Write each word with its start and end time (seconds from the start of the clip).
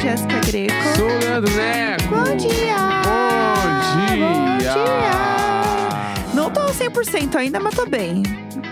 Jéssica 0.00 0.40
Greco. 0.46 0.74
Sou 0.96 1.06
o 1.06 1.18
Leandro 1.18 1.54
Neco. 1.54 2.08
Bom 2.08 2.36
dia! 2.36 2.76
Bom 3.04 4.16
dia! 4.16 4.26
Bom 4.26 4.58
dia! 4.58 6.34
Não 6.34 6.50
tô 6.50 6.62
100% 6.66 7.36
ainda, 7.36 7.60
mas 7.60 7.74
tô 7.74 7.84
bem, 7.84 8.22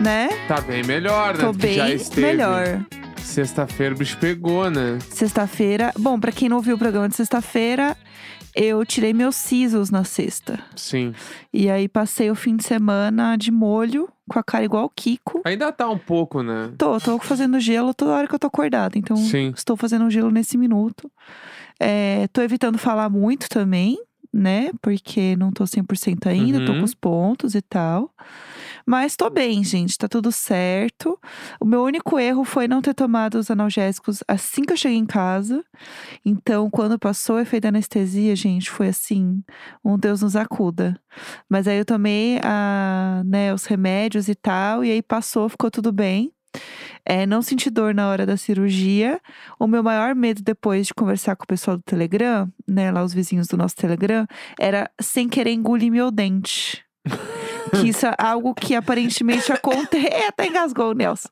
né? 0.00 0.28
Tá 0.48 0.60
bem 0.62 0.82
melhor, 0.82 1.36
né? 1.36 1.44
Tô 1.44 1.52
já 1.52 1.58
bem 1.58 1.94
esteve. 1.94 2.26
melhor. 2.26 2.82
Sexta-feira 3.22 3.94
o 3.94 3.98
bicho 3.98 4.16
pegou, 4.18 4.70
né? 4.70 4.98
Sexta-feira. 5.10 5.92
Bom, 5.98 6.18
pra 6.18 6.32
quem 6.32 6.48
não 6.48 6.62
viu 6.62 6.76
o 6.76 6.78
programa 6.78 7.08
de 7.10 7.16
sexta-feira, 7.16 7.94
eu 8.54 8.84
tirei 8.86 9.12
meus 9.12 9.36
sisos 9.36 9.90
na 9.90 10.04
sexta. 10.04 10.58
Sim. 10.74 11.12
E 11.52 11.68
aí 11.68 11.88
passei 11.88 12.30
o 12.30 12.34
fim 12.34 12.56
de 12.56 12.64
semana 12.64 13.36
de 13.36 13.52
molho, 13.52 14.08
com 14.28 14.38
a 14.38 14.42
cara 14.42 14.64
igual 14.64 14.84
o 14.84 14.90
Kiko. 14.90 15.40
Ainda 15.44 15.72
tá 15.72 15.88
um 15.88 15.98
pouco, 15.98 16.42
né? 16.42 16.70
Tô, 16.78 17.00
tô 17.00 17.18
fazendo 17.18 17.58
gelo 17.58 17.92
toda 17.94 18.12
hora 18.12 18.28
que 18.28 18.34
eu 18.34 18.38
tô 18.38 18.46
acordada. 18.46 18.96
Então, 18.98 19.16
Sim. 19.16 19.52
estou 19.56 19.76
fazendo 19.76 20.08
gelo 20.10 20.30
nesse 20.30 20.56
minuto. 20.56 21.10
É, 21.80 22.28
tô 22.28 22.42
evitando 22.42 22.76
falar 22.78 23.08
muito 23.08 23.48
também, 23.48 23.98
né? 24.32 24.70
Porque 24.82 25.34
não 25.36 25.50
tô 25.50 25.64
100% 25.66 26.26
ainda, 26.28 26.64
tô 26.64 26.72
Uhum. 26.72 26.78
com 26.80 26.84
os 26.84 26.94
pontos 26.94 27.54
e 27.54 27.62
tal. 27.62 28.10
Mas 28.88 29.16
tô 29.16 29.28
bem, 29.28 29.62
gente, 29.62 29.98
tá 29.98 30.08
tudo 30.08 30.32
certo. 30.32 31.20
O 31.60 31.66
meu 31.66 31.82
único 31.82 32.18
erro 32.18 32.42
foi 32.42 32.66
não 32.66 32.80
ter 32.80 32.94
tomado 32.94 33.34
os 33.34 33.50
analgésicos 33.50 34.24
assim 34.26 34.62
que 34.62 34.72
eu 34.72 34.78
cheguei 34.78 34.96
em 34.96 35.04
casa. 35.04 35.62
Então, 36.24 36.70
quando 36.70 36.98
passou 36.98 37.36
o 37.36 37.38
efeito 37.38 37.64
da 37.64 37.68
anestesia, 37.68 38.34
gente, 38.34 38.70
foi 38.70 38.88
assim, 38.88 39.44
um 39.84 39.98
Deus 39.98 40.22
nos 40.22 40.34
acuda. 40.34 40.98
Mas 41.50 41.68
aí 41.68 41.76
eu 41.76 41.84
tomei 41.84 42.40
a, 42.42 43.22
né, 43.26 43.52
os 43.52 43.66
remédios 43.66 44.26
e 44.26 44.34
tal, 44.34 44.82
e 44.82 44.90
aí 44.90 45.02
passou, 45.02 45.50
ficou 45.50 45.70
tudo 45.70 45.92
bem. 45.92 46.32
É, 47.04 47.26
não 47.26 47.42
senti 47.42 47.68
dor 47.68 47.94
na 47.94 48.08
hora 48.08 48.24
da 48.24 48.38
cirurgia. 48.38 49.20
O 49.60 49.66
meu 49.66 49.82
maior 49.82 50.14
medo 50.14 50.42
depois 50.42 50.86
de 50.86 50.94
conversar 50.94 51.36
com 51.36 51.44
o 51.44 51.46
pessoal 51.46 51.76
do 51.76 51.82
Telegram, 51.82 52.50
né, 52.66 52.90
lá 52.90 53.04
os 53.04 53.12
vizinhos 53.12 53.48
do 53.48 53.56
nosso 53.58 53.76
Telegram, 53.76 54.26
era 54.58 54.90
sem 54.98 55.28
querer 55.28 55.52
engolir 55.52 55.92
meu 55.92 56.10
dente. 56.10 56.82
que 57.68 57.88
isso 57.88 58.06
é 58.06 58.14
algo 58.18 58.54
que 58.54 58.74
aparentemente 58.74 59.52
acontece. 59.52 60.08
Até 60.28 60.46
engasgou 60.46 60.90
o 60.90 60.94
Nelson. 60.94 61.28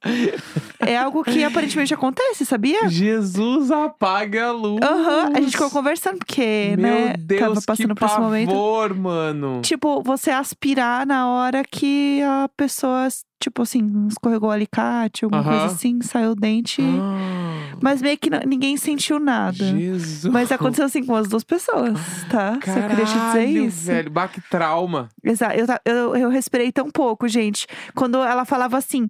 É 0.81 0.97
algo 0.97 1.23
que 1.25 1.43
aparentemente 1.45 1.93
acontece, 1.95 2.45
sabia? 2.45 2.89
Jesus 2.89 3.71
apaga 3.71 4.49
a 4.49 4.53
luz. 4.53 4.81
Aham, 4.83 5.33
a 5.35 5.41
gente 5.41 5.53
ficou 5.53 5.71
conversando, 5.71 6.19
porque, 6.19 6.75
Meu 6.79 6.93
né, 6.93 7.15
Deus, 7.19 7.41
tava 7.41 7.61
passando 7.67 7.95
que 7.95 8.01
por 8.01 8.07
esse 8.07 8.21
momento. 8.21 8.49
pavor, 8.49 8.95
mano. 8.95 9.61
Tipo, 9.63 10.03
você 10.03 10.31
aspirar 10.31 11.07
na 11.07 11.29
hora 11.31 11.63
que 11.65 12.21
a 12.23 12.49
pessoa, 12.57 13.09
tipo 13.47 13.63
assim, 13.63 14.07
escorregou 14.09 14.49
o 14.49 14.53
alicate, 14.53 15.25
alguma 15.25 15.41
Aham. 15.41 15.51
coisa 15.61 15.67
assim, 15.75 16.01
saiu 16.03 16.33
o 16.33 16.35
dente. 16.35 16.83
Ah, 16.83 17.77
Mas 17.81 18.03
meio 18.03 18.19
que 18.19 18.29
ninguém 18.47 18.77
sentiu 18.77 19.19
nada. 19.21 19.53
Jesus. 19.65 20.25
Mas 20.33 20.51
aconteceu 20.51 20.85
assim 20.85 21.05
com 21.05 21.15
as 21.15 21.29
duas 21.29 21.45
pessoas, 21.45 21.99
tá? 22.29 22.55
Só 22.55 22.59
queria 22.89 23.05
te 23.05 23.13
dizer 23.13 23.21
Caralho, 23.21 23.65
isso. 23.67 23.87
velho. 23.87 24.11
Bah, 24.11 24.27
que 24.29 24.41
trauma. 24.41 25.09
Exato. 25.23 25.55
Eu, 25.57 25.67
ta- 25.67 25.81
eu, 25.85 26.17
eu 26.17 26.29
respirei 26.29 26.73
tão 26.73 26.91
pouco, 26.91 27.29
gente. 27.29 27.67
Quando 27.95 28.19
ela 28.19 28.45
falava 28.45 28.77
assim. 28.77 29.07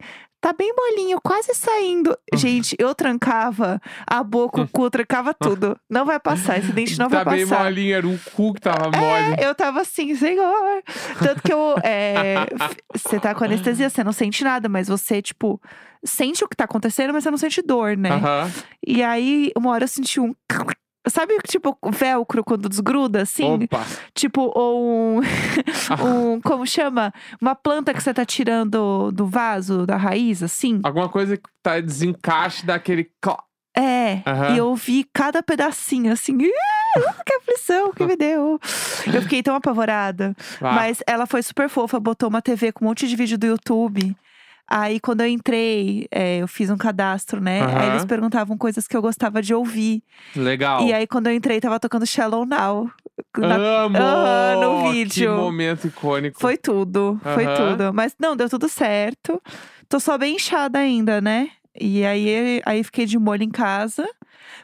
Tá 0.47 0.53
bem 0.53 0.73
molinho, 0.73 1.19
quase 1.21 1.53
saindo. 1.57 2.17
Ah. 2.33 2.37
Gente, 2.37 2.77
eu 2.79 2.95
trancava 2.95 3.81
a 4.07 4.23
boca, 4.23 4.61
o 4.61 4.69
cu, 4.69 4.89
trancava 4.89 5.35
tudo. 5.35 5.77
Não 5.91 6.05
vai 6.05 6.21
passar, 6.21 6.57
esse 6.57 6.71
dente 6.71 6.97
não 7.01 7.09
tá 7.09 7.25
vai 7.25 7.39
bem 7.39 7.49
passar. 7.49 7.65
molinho, 7.65 7.93
era 7.97 8.07
o 8.07 8.17
cu 8.33 8.55
que 8.55 8.61
tava 8.61 8.85
mole. 8.85 9.35
É, 9.41 9.45
eu 9.45 9.53
tava 9.57 9.81
assim, 9.81 10.15
senhor. 10.15 10.85
Tanto 11.19 11.43
que 11.43 11.53
eu. 11.53 11.75
é, 11.83 12.47
Você 12.95 13.19
tá 13.19 13.35
com 13.35 13.43
anestesia, 13.43 13.91
você 13.91 14.05
não 14.05 14.13
sente 14.13 14.45
nada, 14.45 14.69
mas 14.69 14.87
você, 14.87 15.21
tipo, 15.21 15.61
sente 16.05 16.45
o 16.45 16.49
que 16.49 16.55
tá 16.55 16.63
acontecendo, 16.63 17.13
mas 17.13 17.25
você 17.25 17.31
não 17.33 17.39
sente 17.39 17.61
dor, 17.61 17.97
né? 17.97 18.11
Aham. 18.13 18.53
E 18.87 19.03
aí, 19.03 19.51
uma 19.57 19.71
hora 19.73 19.83
eu 19.83 19.89
senti 19.89 20.21
um. 20.21 20.33
Sabe, 21.09 21.35
tipo, 21.47 21.77
velcro 21.93 22.43
quando 22.45 22.69
desgruda, 22.69 23.23
assim? 23.23 23.65
Opa. 23.65 23.85
Tipo, 24.15 24.51
ou 24.55 25.19
um, 25.19 25.21
um. 26.35 26.41
Como 26.41 26.67
chama? 26.67 27.13
Uma 27.41 27.55
planta 27.55 27.95
que 27.95 28.03
você 28.03 28.13
tá 28.13 28.25
tirando 28.25 29.11
do 29.13 29.27
vaso, 29.27 29.87
da 29.87 29.97
raiz, 29.97 30.43
assim? 30.43 30.81
Alguma 30.83 31.09
coisa 31.09 31.37
que 31.37 31.49
tá 31.63 31.81
desencaixe 31.81 32.67
daquele. 32.67 33.11
É. 33.79 34.23
Aham. 34.27 34.55
E 34.55 34.59
eu 34.59 34.75
vi 34.75 35.07
cada 35.13 35.43
pedacinho, 35.43 36.11
assim. 36.13 36.37
"Ih, 36.41 36.51
Que 37.27 37.35
aflição 37.35 37.93
que 37.93 38.07
me 38.07 38.17
deu. 38.17 38.59
Eu 39.13 39.23
fiquei 39.23 39.43
tão 39.43 39.55
apavorada. 39.55 40.35
Ah, 40.63 40.73
Mas 40.73 41.03
ela 41.07 41.27
foi 41.27 41.43
super 41.43 41.69
fofa, 41.69 42.01
botou 42.01 42.29
uma 42.29 42.41
TV 42.41 42.73
com 42.73 42.85
um 42.85 42.89
monte 42.89 43.07
de 43.07 43.15
vídeo 43.15 43.37
do 43.37 43.47
YouTube. 43.47 44.17
Aí, 44.69 44.99
quando 44.99 45.21
eu 45.21 45.29
entrei, 45.29 46.09
é, 46.11 46.39
eu 46.39 46.49
fiz 46.49 46.71
um 46.71 46.77
cadastro, 46.77 47.41
né? 47.41 47.61
Aí 47.61 47.67
Aham. 47.75 47.87
eles 47.87 48.05
perguntavam 48.05 48.59
coisas 48.59 48.89
que 48.89 48.97
eu 48.97 49.01
gostava 49.03 49.41
de 49.41 49.55
ouvir. 49.55 50.03
Legal. 50.35 50.83
E 50.83 50.93
aí, 50.93 51.07
quando 51.07 51.29
eu 51.29 51.35
entrei, 51.35 51.61
tava 51.61 51.79
tocando 51.79 52.05
Shallow 52.07 52.45
Now. 52.45 52.91
Na- 53.39 53.57
Amo! 53.57 53.97
Aham, 53.97 54.57
no 54.61 54.77
Que 54.83 54.93
vídeo. 54.93 55.33
momento 55.37 55.87
icônico. 55.87 56.41
Foi 56.41 56.57
tudo, 56.57 57.19
foi 57.23 57.45
Aham. 57.47 57.55
tudo. 57.77 57.95
Mas 57.95 58.15
não, 58.19 58.35
deu 58.37 58.49
tudo 58.49 58.69
certo. 58.69 59.41
Tô 59.89 60.01
só 60.01 60.19
bem 60.19 60.35
inchada 60.37 60.79
ainda, 60.81 61.21
né? 61.21 61.49
E 61.79 62.05
aí, 62.05 62.61
aí 62.65 62.83
fiquei 62.83 63.07
de 63.07 63.19
molho 63.19 63.43
em 63.43 63.51
casa. 63.51 64.09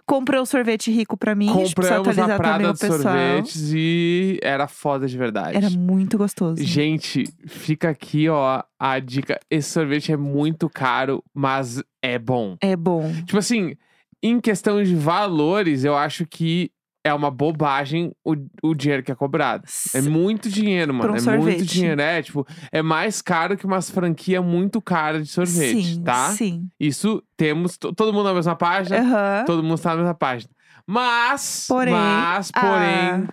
Comprei 0.06 0.41
o 0.41 0.47
sorvete 0.47 0.91
rico 0.91 1.16
pra 1.16 1.34
mim. 1.34 1.47
precisa 1.53 1.97
Compramos 1.97 2.19
a 2.19 2.37
Prada 2.37 2.72
de 2.72 2.78
sorvetes 2.78 3.72
e 3.75 4.38
era 4.43 4.66
foda 4.66 5.06
de 5.06 5.16
verdade. 5.16 5.56
Era 5.56 5.70
muito 5.70 6.19
gostoso. 6.19 6.62
Gente, 6.62 7.25
fica 7.47 7.91
aqui, 7.91 8.28
ó, 8.28 8.62
a 8.78 8.98
dica. 8.98 9.38
Esse 9.50 9.70
sorvete 9.70 10.12
é 10.12 10.16
muito 10.16 10.69
caro, 10.69 11.22
mas 11.32 11.82
é 12.03 12.19
bom. 12.19 12.56
É 12.60 12.76
bom. 12.76 13.12
Tipo 13.25 13.38
assim, 13.38 13.76
em 14.22 14.41
questão 14.41 14.82
de 14.82 14.94
valores, 14.94 15.84
eu 15.84 15.97
acho 15.97 16.26
que 16.26 16.70
é 17.04 17.12
uma 17.12 17.30
bobagem 17.30 18.12
o, 18.24 18.36
o 18.62 18.74
dinheiro 18.74 19.02
que 19.02 19.10
é 19.10 19.14
cobrado. 19.14 19.64
É 19.94 20.00
muito 20.00 20.48
dinheiro, 20.48 20.94
mano. 20.94 21.12
um 21.12 21.16
é 21.16 21.20
sorvete. 21.20 21.42
muito 21.58 21.64
dinheiro. 21.64 22.00
É, 22.00 22.22
tipo, 22.22 22.46
é 22.70 22.80
mais 22.82 23.20
caro 23.20 23.56
que 23.56 23.66
umas 23.66 23.90
franquias 23.90 24.44
muito 24.44 24.80
caras 24.80 25.26
de 25.26 25.32
sorvete, 25.32 25.84
sim, 25.94 26.02
tá? 26.02 26.28
Sim. 26.30 26.68
Isso 26.78 27.22
temos 27.36 27.76
to- 27.76 27.92
todo 27.92 28.12
mundo 28.12 28.24
na 28.26 28.34
mesma 28.34 28.54
página, 28.54 28.98
Aham. 29.00 29.44
todo 29.46 29.62
mundo 29.62 29.74
está 29.74 29.90
na 29.90 29.96
mesma 29.96 30.14
página. 30.14 30.50
Mas, 30.86 31.64
Porém, 31.68 31.92
mas, 31.94 32.50
porém, 32.50 33.28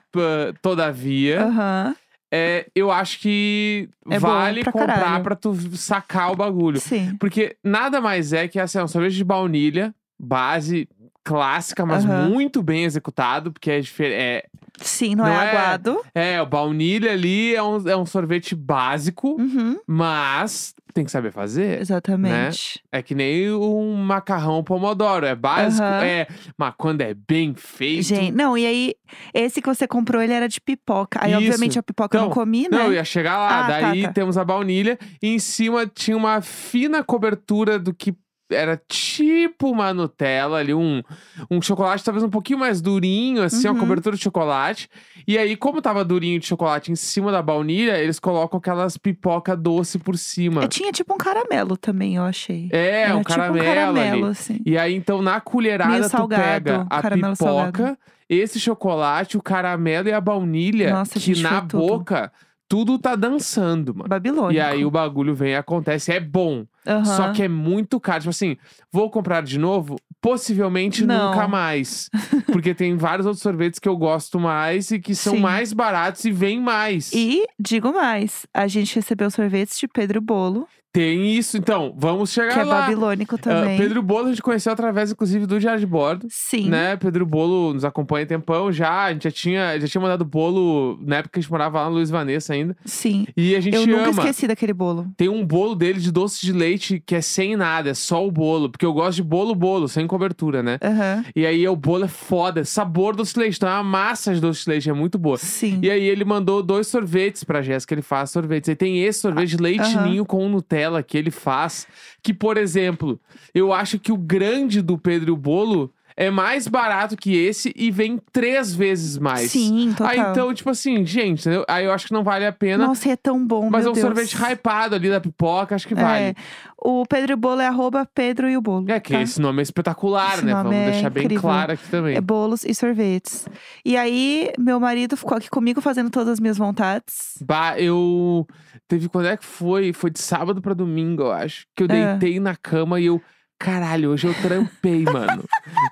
todavia, 0.62 1.44
Aham. 1.46 1.96
é, 2.31 2.68
eu 2.75 2.91
acho 2.91 3.19
que 3.19 3.90
É 4.09 4.19
vale 4.19 4.63
pra 4.63 4.72
comprar 4.72 4.96
caralho. 5.00 5.24
pra 5.24 5.36
tu 5.36 5.53
sacar 5.78 6.31
o 6.31 6.36
bagulho. 6.36 6.80
Sim. 6.80 7.16
Porque 7.19 7.57
nada 7.63 8.00
mais 8.01 8.34
é 8.34 8.47
que 8.47 8.59
assim, 8.59 8.80
um 8.80 8.88
sorvete 8.88 9.13
de 9.16 9.24
baunilha, 9.24 9.94
base 10.19 10.88
clássica, 11.30 11.86
mas 11.86 12.04
Aham. 12.04 12.30
muito 12.30 12.64
bem 12.64 12.86
executado, 12.86 13.52
porque 13.52 13.70
é 13.70 13.80
diferente. 13.80 14.50
Sim, 14.82 15.14
não, 15.14 15.26
Não 15.26 15.40
é, 15.40 15.46
é- 15.46 15.50
aguado. 15.50 16.02
É, 16.16 16.34
é, 16.34 16.42
o 16.42 16.46
baunilha 16.48 17.12
ali 17.12 17.54
é 17.54 17.62
um, 17.62 17.88
é 17.88 17.96
um 17.96 18.06
sorvete 18.06 18.56
básico, 18.56 19.36
Uhum. 19.40 19.78
mas 19.86 20.74
tem 20.94 21.06
que 21.06 21.12
saber 21.12 21.32
fazer. 21.32 21.80
Exatamente. 21.80 22.82
É 22.92 23.04
que 23.04 23.14
nem 23.14 23.52
um 23.52 23.94
macarrão 23.96 24.64
pomodoro, 24.64 25.26
é 25.26 25.36
básico, 25.36 25.84
Aham. 25.84 26.04
é, 26.04 26.28
mas 26.58 26.74
quando 26.78 27.02
é 27.02 27.14
bem 27.14 27.54
feito. 27.54 28.04
Gente, 28.08 28.32
não, 28.36 28.58
e 28.58 28.66
aí, 28.66 28.96
esse 29.34 29.62
que 29.62 29.68
você 29.68 29.88
comprou, 29.88 30.22
ele 30.24 30.34
era 30.34 30.48
de 30.48 30.60
pipoca. 30.60 31.20
Aí, 31.22 31.32
Isso. 31.32 31.38
obviamente, 31.40 31.78
a 31.78 31.84
pipoca 31.84 32.18
eu 32.18 32.22
não 32.22 32.28
Então, 32.30 32.42
comi, 32.42 32.64
né? 32.64 32.70
Não, 32.78 32.86
eu 32.88 32.94
ia 32.94 33.04
chegar 33.04 33.38
lá. 33.38 33.60
Ah, 33.60 33.64
tá, 33.64 33.82
Daí 33.82 34.02
tá. 34.04 34.14
temos 34.14 34.38
a 34.38 34.44
baunilha 34.46 34.98
e 35.22 35.28
em 35.28 35.38
cima 35.40 35.86
tinha 35.86 36.18
uma 36.18 36.42
fina 36.42 37.04
cobertura 37.04 37.78
do 37.78 37.94
que 37.94 38.16
era 38.52 38.76
tipo 38.88 39.70
uma 39.72 39.94
Nutella 39.94 40.57
ali, 40.60 40.74
um, 40.74 41.01
um 41.50 41.62
chocolate 41.62 42.04
talvez 42.04 42.24
um 42.24 42.30
pouquinho 42.30 42.60
mais 42.60 42.81
durinho, 42.81 43.44
assim, 43.44 43.68
uma 43.68 43.74
Uhum. 43.74 43.80
cobertura 43.80 44.16
de 44.16 44.24
chocolate. 44.24 44.90
E 45.28 45.38
aí, 45.38 45.56
como 45.56 45.81
tava 45.81 46.04
durinho 46.04 46.40
de 46.40 46.46
chocolate 46.48 46.92
em 46.92 46.96
cima 46.96 47.31
da 47.31 47.42
baunilha, 47.42 47.98
eles 48.00 48.19
colocam 48.19 48.57
aquelas 48.57 48.98
pipoca 48.98 49.56
doce 49.56 50.00
por 50.00 50.18
cima. 50.18 50.62
Eu 50.63 50.68
tinha 50.68 50.92
tipo 50.92 51.13
um 51.13 51.18
caramelo 51.18 51.78
também, 51.78 52.16
eu 52.16 52.24
achei. 52.24 52.69
É, 52.72 53.04
Era 53.04 53.16
um 53.16 53.19
tipo 53.19 53.30
caramelo, 53.30 53.63
um 53.66 53.68
caramelo, 53.75 54.25
assim. 54.25 54.60
E 54.66 54.78
aí, 54.78 54.94
então, 54.96 55.22
na 55.22 55.40
colherada, 55.40 55.92
Meio 55.92 56.04
tu 56.04 56.10
salgado, 56.10 56.42
pega 56.44 56.88
a 56.90 57.10
pipoca, 57.10 57.36
salgado. 57.36 57.98
esse 58.28 58.60
chocolate, 58.60 59.38
o 59.38 59.42
caramelo 59.42 60.07
e 60.10 60.12
a 60.13 60.19
baunilha, 60.22 60.92
Nossa, 60.92 61.19
que 61.19 61.40
na 61.42 61.50
foi 61.60 61.68
tudo. 61.68 61.80
boca, 61.88 62.31
tudo 62.68 63.00
tá 63.00 63.16
dançando, 63.16 63.96
mano. 63.96 64.10
Babilônico. 64.10 64.54
E 64.54 64.60
aí 64.60 64.86
o 64.86 64.92
bagulho 64.92 65.34
vem 65.34 65.51
e 65.51 65.56
acontece. 65.56 66.12
É 66.12 66.19
bom. 66.19 66.66
Aham. 66.89 67.06
Só 67.06 67.31
que 67.31 67.44
é 67.44 67.47
muito 67.47 68.00
caro. 68.00 68.21
Tipo 68.21 68.31
assim, 68.31 68.57
vou 68.91 69.09
comprar 69.12 69.44
de 69.44 69.59
novo? 69.59 69.97
Possivelmente 70.19 71.06
Não. 71.06 71.30
nunca 71.31 71.47
mais. 71.47 72.09
Porque 72.51 72.74
tem 72.74 72.97
vários 72.97 73.27
outros 73.27 73.44
sorvetes 73.44 73.80
que 73.80 73.88
eu 73.88 73.95
gosto 73.95 74.39
mais 74.39 74.89
e 74.89 75.00
que 75.00 75.13
são 75.13 75.36
Sim. 75.36 75.39
mais 75.39 75.71
baratos 75.71 76.25
e 76.25 76.31
vêm 76.31 76.59
mais. 76.59 77.12
E, 77.13 77.45
digo 77.59 77.94
mais, 77.94 78.45
a 78.53 78.68
gente 78.68 78.95
recebeu 78.95 79.30
sorvetes 79.30 79.77
de 79.77 79.88
Pedro 79.88 80.19
Bolo. 80.19 80.68
Tem 80.91 81.31
isso, 81.38 81.56
então, 81.56 81.94
vamos 81.95 82.31
chegar 82.31 82.53
que 82.53 82.59
é 82.59 82.63
lá. 82.63 82.81
babilônico 82.81 83.36
Ah, 83.36 83.38
também. 83.38 83.77
Pedro 83.77 84.01
Bolo 84.01 84.25
a 84.25 84.30
gente 84.30 84.41
conheceu 84.41 84.74
através, 84.74 85.12
inclusive, 85.12 85.45
do 85.45 85.59
Diário 85.59 85.80
de 85.80 85.86
Bordo. 85.86 86.25
Sim. 86.31 86.68
Né? 86.68 86.95
Pedro 86.97 87.27
Bolo 87.27 87.75
nos 87.75 87.86
acompanha 87.86 88.24
há 88.24 88.27
tempão 88.27 88.71
já. 88.71 89.03
A 89.06 89.13
gente 89.13 89.24
já 89.25 89.31
tinha, 89.31 89.80
já 89.80 89.88
tinha 89.88 90.01
mandado 90.01 90.25
bolo 90.25 90.97
na 91.01 91.18
época 91.18 91.33
que 91.33 91.39
a 91.39 91.41
gente 91.44 91.51
morava 91.51 91.81
lá 91.81 91.89
no 91.89 91.95
Luiz 91.95 92.09
Vanessa 92.09 92.53
ainda. 92.53 92.75
Sim. 92.86 93.27
E 93.38 93.56
a 93.56 93.59
gente 93.59 93.75
Eu 93.75 93.86
nunca 93.86 94.09
ama. 94.09 94.19
esqueci 94.24 94.47
daquele 94.47 94.74
bolo. 94.74 95.07
Tem 95.15 95.30
um 95.30 95.45
bolo 95.45 95.75
dele 95.75 96.00
de 96.00 96.12
doce 96.12 96.41
de 96.44 96.51
leite 96.51 97.01
que 97.06 97.13
é 97.13 97.21
sem 97.21 97.56
nada, 97.56 97.91
é 97.91 97.94
só 97.94 98.25
o 98.25 98.31
bolo. 98.31 98.68
Porque 98.71 98.86
eu 98.86 98.91
gosto 98.94 99.18
de 99.18 99.24
bolo, 99.24 99.53
bolo, 99.53 99.88
sem 99.88 100.07
cobertura, 100.07 100.63
né? 100.63 100.80
Aham. 100.83 101.24
E 101.36 101.45
aí 101.45 101.68
o 101.68 101.75
bolo 101.75 102.06
é 102.06 102.07
foda, 102.07 102.65
sabor 102.65 103.15
doce 103.15 103.36
de 103.36 103.39
leite. 103.41 103.57
Então 103.57 103.69
é 103.69 103.74
uma 103.74 103.83
massa 103.83 104.33
de 104.33 104.41
doce 104.41 104.63
de 104.63 104.69
leite, 104.71 104.89
é 104.89 104.94
muito 104.94 105.19
boa. 105.19 105.38
Sim. 105.38 105.77
E 105.83 105.89
aí 105.91 106.03
ele 106.03 106.25
mandou 106.25 106.63
dois 106.63 106.88
sorvetes 106.88 107.44
pra 107.44 107.62
Jéssica, 107.62 107.94
ele 107.94 108.01
faz 108.01 108.31
sorvetes. 108.31 108.68
Aí 108.69 108.75
tem 108.75 109.03
esse 109.03 109.19
sorvete 109.19 109.50
de 109.50 109.57
leite 109.57 109.81
aham. 109.81 110.07
ninho 110.07 110.25
com 110.25 110.50
Nutella 110.50 110.79
que 111.04 111.18
ele 111.18 111.31
faz. 111.31 111.88
Que, 112.22 112.34
por 112.34 112.58
exemplo, 112.58 113.20
eu 113.54 113.72
acho 113.74 113.98
que 114.00 114.12
o 114.12 114.18
grande 114.18 114.81
do 114.81 114.98
Pedro 114.98 115.30
e 115.30 115.31
o 115.31 115.38
Bolo 115.38 115.94
é 116.18 116.30
mais 116.30 116.68
barato 116.68 117.16
que 117.16 117.34
esse 117.34 117.72
e 117.78 117.90
vem 117.90 118.20
três 118.34 118.76
vezes 118.76 119.18
mais. 119.18 119.52
Sim, 119.52 119.94
total. 119.96 120.08
Aí 120.12 120.20
então, 120.20 120.54
tipo 120.54 120.70
assim, 120.70 121.06
gente, 121.06 121.40
entendeu? 121.40 121.64
aí 121.66 121.86
eu 121.86 121.94
acho 121.94 122.08
que 122.08 122.14
não 122.14 122.26
vale 122.26 122.46
a 122.46 122.52
pena. 122.52 122.86
Nossa, 122.86 123.10
é 123.10 123.16
tão 123.16 123.48
bom, 123.48 123.70
mas 123.70 123.86
é 123.86 123.90
um 123.90 123.94
Deus. 123.94 124.06
sorvete 124.06 124.34
hypado 124.36 124.96
ali 124.96 125.10
da 125.10 125.22
pipoca, 125.22 125.76
acho 125.76 125.88
que 125.88 125.94
É. 125.94 125.98
vale. 125.98 126.36
O 126.78 127.06
Pedro 127.06 127.32
e 127.32 127.36
o 127.36 127.38
Bolo 127.38 127.62
é 127.62 127.68
arroba 127.68 128.06
Pedro 128.14 128.50
e 128.50 128.58
o 128.58 128.62
Bolo. 128.62 128.92
É, 128.92 129.00
que 129.00 129.14
tá? 129.14 129.22
esse 129.22 129.40
nome 129.40 129.62
é 129.62 129.64
espetacular, 129.64 130.36
Esse 130.36 130.46
né? 130.46 130.54
Vamos 130.54 130.74
é 130.75 130.92
deixar 130.92 131.10
bem 131.10 131.24
incrível. 131.24 131.42
claro 131.42 131.72
aqui 131.72 131.88
também. 131.90 132.16
É 132.18 132.22
bolos 132.22 132.66
e 132.66 132.75
sorvetes. 132.75 133.48
E 133.86 133.96
aí, 133.96 134.52
meu 134.58 134.78
marido 134.78 135.16
ficou 135.16 135.38
aqui 135.38 135.50
comigo 135.50 135.80
fazendo 135.80 136.10
todas 136.10 136.34
as 136.34 136.40
minhas 136.42 136.58
vontades. 136.58 137.38
Bah, 137.46 137.80
eu. 137.80 138.46
Teve 138.89 139.07
quando 139.07 139.27
é 139.27 139.38
que 139.38 139.45
foi? 139.45 139.94
Foi 139.94 140.09
de 140.09 140.19
sábado 140.19 140.62
pra 140.62 140.74
domingo, 140.74 141.21
eu 141.24 141.31
acho. 141.31 141.65
Que 141.75 141.83
eu 141.83 141.88
É. 141.89 142.18
deitei 142.18 142.39
na 142.39 142.56
cama 142.56 143.00
e 143.00 143.06
eu. 143.06 143.21
Caralho, 143.59 144.12
hoje 144.12 144.25
eu 144.25 144.33
trampei, 144.41 145.03
mano. 145.06 145.44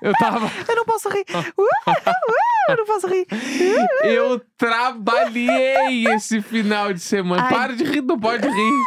Eu 0.02 0.12
tava. 0.14 0.50
Eu 0.68 0.74
não 0.76 0.84
posso 0.84 1.08
rir. 1.10 1.24
Uh, 1.32 1.62
uh, 1.62 2.04
eu 2.70 2.76
não 2.78 2.84
posso 2.86 3.06
rir. 3.06 3.26
Eu 4.02 4.40
trabalhei 4.56 6.06
esse 6.14 6.40
final 6.42 6.92
de 6.92 7.00
semana. 7.00 7.44
Ai. 7.44 7.48
Para 7.54 7.76
de 7.76 7.84
rir, 7.84 8.02
não 8.02 8.18
pode 8.18 8.46
rir. 8.48 8.82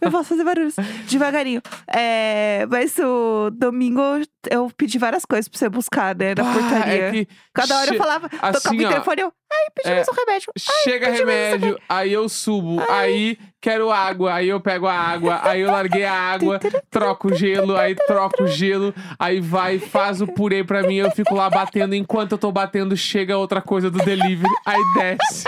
Eu 0.00 0.10
posso 0.10 0.30
fazer 0.30 0.44
barulhos. 0.44 0.76
Devagarinho. 1.08 1.62
É, 1.88 2.66
mas 2.70 2.96
o 2.98 3.50
domingo 3.50 4.00
eu 4.50 4.70
pedi 4.76 4.98
várias 4.98 5.24
coisas 5.24 5.48
pra 5.48 5.58
você 5.58 5.68
buscar, 5.68 6.14
né? 6.14 6.34
Na 6.36 6.42
Bah, 6.42 6.52
portaria. 6.52 7.08
É 7.08 7.10
que 7.10 7.28
Cada 7.52 7.78
hora 7.78 7.94
eu 7.94 7.98
falava, 7.98 8.28
tocava 8.28 8.56
assim, 8.56 8.82
o 8.82 8.86
ó, 8.86 8.88
telefone, 8.90 9.22
eu. 9.22 9.32
Ai, 9.52 9.66
pedimos 9.74 10.08
é, 10.08 10.10
um 10.10 10.14
remédio. 10.14 10.52
chega 10.82 11.06
pedimos 11.06 11.20
remédio, 11.20 11.78
aí 11.88 12.12
eu 12.12 12.28
subo, 12.28 12.82
aí 12.90 13.38
quero 13.60 13.90
água, 13.90 14.34
aí 14.34 14.48
eu 14.48 14.60
pego 14.60 14.86
a 14.86 14.94
água, 14.94 15.40
aí 15.44 15.60
eu 15.60 15.70
larguei 15.70 16.04
a 16.04 16.12
água, 16.12 16.58
troco 16.90 17.28
o 17.28 17.34
gelo, 17.34 17.76
aí 17.76 17.94
troco 17.94 18.42
o 18.42 18.46
gelo, 18.48 18.92
aí 19.16 19.40
vai, 19.40 19.78
faz 19.78 20.20
o 20.20 20.26
purê 20.26 20.64
pra 20.64 20.82
mim, 20.82 20.96
eu 20.96 21.10
fico 21.12 21.34
lá 21.34 21.48
batendo, 21.48 21.94
enquanto 21.94 22.32
eu 22.32 22.38
tô 22.38 22.50
batendo, 22.50 22.96
chega 22.96 23.38
outra 23.38 23.62
coisa 23.62 23.90
do 23.90 23.98
delivery, 23.98 24.52
aí 24.66 24.80
desce. 24.96 25.44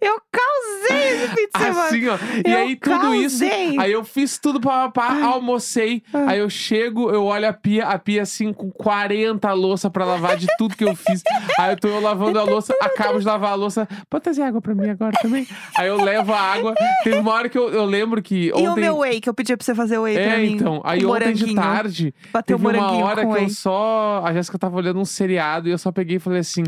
Eu 0.00 0.20
causei 0.30 1.08
esse 1.14 1.28
fim 1.28 1.46
de 1.46 1.58
semana. 1.58 1.84
Assim, 1.86 2.08
ó. 2.08 2.18
E 2.46 2.50
Eu 2.52 2.58
aí, 2.58 2.76
tudo 2.76 3.14
isso. 3.14 3.40
causei. 3.40 3.78
Aí 3.78 3.92
eu 3.92 4.04
fiz 4.04 4.38
tudo 4.38 4.60
pra 4.60 4.88
papá, 4.90 5.22
almocei. 5.24 6.02
Aí 6.12 6.38
eu 6.38 6.50
chego, 6.50 7.10
eu 7.10 7.24
olho 7.24 7.48
a 7.48 7.52
pia, 7.52 7.86
a 7.86 7.98
pia 7.98 8.22
assim, 8.22 8.52
com 8.52 8.70
40 8.70 9.52
louça 9.52 9.90
pra 9.90 10.04
lavar 10.04 10.36
de 10.36 10.46
tudo 10.58 10.76
que 10.76 10.84
eu 10.84 10.94
fiz. 10.94 11.22
Aí 11.58 11.72
eu 11.72 11.76
tô 11.78 11.88
eu 11.88 12.00
lavando 12.00 12.38
a 12.38 12.42
louça, 12.42 12.74
acabo 12.80 13.18
de 13.18 13.24
lavar 13.26 13.52
a 13.52 13.54
louça. 13.54 13.88
Pode 14.08 14.24
trazer 14.24 14.42
água 14.42 14.60
pra 14.60 14.74
mim 14.74 14.88
agora 14.90 15.12
também? 15.20 15.46
Aí 15.76 15.88
eu 15.88 16.02
levo 16.02 16.32
a 16.32 16.40
água. 16.40 16.74
Teve 17.04 17.16
uma 17.18 17.32
hora 17.32 17.48
que 17.48 17.58
eu, 17.58 17.68
eu 17.70 17.84
lembro 17.84 18.22
que 18.22 18.46
E 18.48 18.52
ontem. 18.52 18.68
o 18.68 18.76
meu 18.76 18.98
whey, 18.98 19.20
que 19.20 19.28
eu 19.28 19.34
pedi 19.34 19.56
pra 19.56 19.64
você 19.64 19.74
fazer 19.74 19.98
whey 19.98 20.14
pra 20.14 20.22
É, 20.22 20.38
mim. 20.38 20.52
então. 20.54 20.80
Aí 20.84 21.02
com 21.02 21.10
ontem 21.12 21.32
de 21.32 21.54
tarde, 21.54 22.14
Bateu 22.32 22.58
teve 22.58 22.68
uma 22.76 22.92
hora 22.92 23.22
que 23.26 23.32
whey. 23.32 23.44
eu 23.44 23.48
só. 23.50 24.22
A 24.24 24.32
Jéssica 24.32 24.58
tava 24.58 24.76
olhando 24.76 25.00
um 25.00 25.04
seriado 25.04 25.68
e 25.68 25.72
eu 25.72 25.78
só 25.78 25.90
peguei 25.92 26.16
e 26.16 26.20
falei 26.20 26.40
assim. 26.40 26.64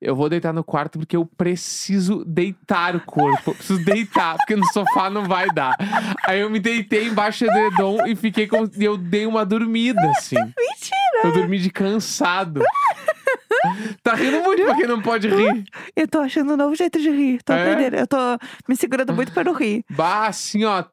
Eu 0.00 0.14
vou 0.14 0.28
deitar 0.28 0.52
no 0.52 0.62
quarto 0.62 0.98
porque 0.98 1.16
eu 1.16 1.26
preciso 1.26 2.24
deitar 2.24 2.94
o 2.94 3.00
corpo. 3.00 3.50
Eu 3.50 3.54
preciso 3.54 3.84
deitar, 3.84 4.36
porque 4.36 4.54
no 4.54 4.64
sofá 4.72 5.10
não 5.10 5.24
vai 5.26 5.48
dar. 5.48 5.74
Aí 6.24 6.38
eu 6.40 6.48
me 6.48 6.60
deitei 6.60 7.08
embaixo 7.08 7.44
do 7.44 7.50
edredom 7.50 8.06
e 8.06 8.14
fiquei. 8.14 8.48
E 8.78 8.84
eu 8.84 8.96
dei 8.96 9.26
uma 9.26 9.44
dormida, 9.44 10.00
assim. 10.16 10.36
Mentira! 10.56 11.24
Eu 11.24 11.32
dormi 11.32 11.58
de 11.58 11.68
cansado. 11.70 12.62
Tá 14.04 14.14
rindo 14.14 14.40
muito 14.42 14.62
pra 14.64 14.76
quem 14.76 14.86
não 14.86 15.02
pode 15.02 15.28
rir. 15.28 15.64
Eu 15.96 16.06
tô 16.06 16.20
achando 16.20 16.52
um 16.52 16.56
novo 16.56 16.76
jeito 16.76 17.00
de 17.00 17.10
rir. 17.10 17.42
Tô 17.42 17.52
É? 17.52 17.60
aprendendo. 17.72 17.96
Eu 17.96 18.06
tô 18.06 18.16
me 18.68 18.76
segurando 18.76 19.12
muito 19.12 19.32
pra 19.32 19.42
não 19.42 19.52
rir. 19.52 19.84
Bah, 19.90 20.28
assim, 20.28 20.64
ó. 20.64 20.84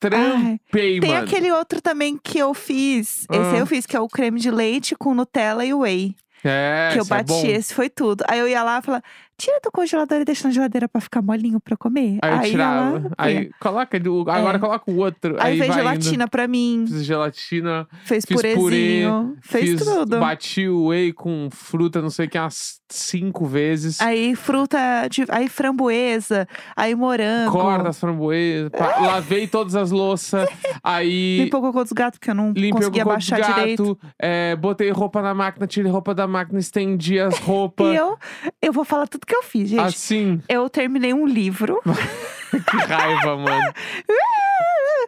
Trampei, 0.00 1.00
Tem 1.00 1.10
mano. 1.10 1.24
aquele 1.24 1.50
outro 1.50 1.80
também 1.80 2.16
que 2.22 2.38
eu 2.38 2.54
fiz. 2.54 3.20
Esse 3.30 3.40
Ah. 3.40 3.52
aí 3.52 3.58
eu 3.58 3.66
fiz, 3.66 3.84
que 3.84 3.96
é 3.96 4.00
o 4.00 4.08
creme 4.08 4.38
de 4.40 4.50
leite 4.50 4.94
com 4.94 5.12
Nutella 5.14 5.64
e 5.64 5.74
whey. 5.74 6.14
É, 6.44 6.90
que 6.92 6.98
eu 7.00 7.02
é 7.02 7.06
bati, 7.06 7.28
bom. 7.28 7.46
esse 7.46 7.74
foi 7.74 7.88
tudo. 7.90 8.24
Aí 8.28 8.38
eu 8.38 8.46
ia 8.48 8.62
lá 8.62 8.78
e 8.78 8.82
falava, 8.82 9.02
tira 9.36 9.60
do 9.62 9.70
congelador 9.72 10.20
e 10.20 10.24
deixa 10.24 10.46
na 10.48 10.54
geladeira 10.54 10.88
pra 10.88 11.00
ficar 11.00 11.20
molinho 11.22 11.58
pra 11.60 11.74
eu 11.74 11.78
comer. 11.78 12.18
Aí 12.22 12.32
eu 12.36 12.50
tirava. 12.50 13.10
Aí 13.18 13.50
coloca, 13.60 13.98
do- 14.00 14.20
agora 14.30 14.56
É. 14.56 14.60
coloca 14.60 14.90
o 14.90 14.96
outro. 14.98 15.36
Aí, 15.40 15.52
Aí, 15.52 15.58
fez 15.58 15.74
gelatina 15.74 16.24
Indo. 16.24 16.30
pra 16.30 16.46
mim, 16.48 16.84
Fiz 16.88 17.04
gelatina, 17.04 17.86
fez 18.04 18.24
fiz 18.24 18.36
purê, 18.36 18.54
purezinho, 18.54 19.36
fez 19.42 19.70
fiz, 19.70 19.84
tudo. 19.84 20.18
bati 20.20 20.68
o 20.68 20.86
whey 20.88 21.12
com 21.12 21.48
fruta, 21.50 22.00
não 22.02 22.10
sei 22.10 22.26
o 22.26 22.28
que, 22.30 22.38
umas 22.38 22.80
cinco 22.88 23.46
vezes. 23.46 24.00
Aí 24.00 24.34
fruta, 24.34 24.78
de, 25.10 25.24
aí 25.28 25.48
framboesa, 25.48 26.48
aí 26.76 26.94
morango. 26.94 27.92
Framboesas, 27.92 28.70
pá, 28.70 28.96
lavei 29.02 29.46
todas 29.46 29.74
as 29.74 29.90
louças, 29.90 30.48
aí 30.88 31.42
Limpou 31.42 31.60
o 31.60 31.62
cocô 31.64 31.82
dos 31.82 31.92
gatos, 31.92 32.18
porque 32.18 32.30
eu 32.30 32.34
não 32.34 32.48
limpei 32.48 32.70
o 32.70 32.74
conseguia 32.74 33.04
cocô 33.04 33.14
baixar 33.14 33.40
direito. 33.40 33.94
gato, 33.94 34.12
é, 34.18 34.56
botei 34.56 34.90
roupa 34.90 35.22
na 35.22 35.34
máquina, 35.34 35.66
tirei 35.66 35.90
roupa 35.90 36.14
da 36.14 36.26
máquina, 36.26 36.58
estendi 36.58 37.18
as 37.18 37.38
roupas. 37.38 37.88
E 37.88 37.96
eu, 37.96 38.18
eu 38.60 38.72
vou 38.72 38.84
falar 38.84 39.06
tudo 39.06 39.26
que 39.26 39.34
eu 39.34 39.42
fiz, 39.42 39.68
gente. 39.70 39.80
Assim, 39.80 40.40
Eu 40.48 40.68
terminei 40.68 41.14
um 41.14 41.26
livro. 41.26 41.80
que 42.50 42.76
raiva, 42.76 43.36
mano. 43.36 43.72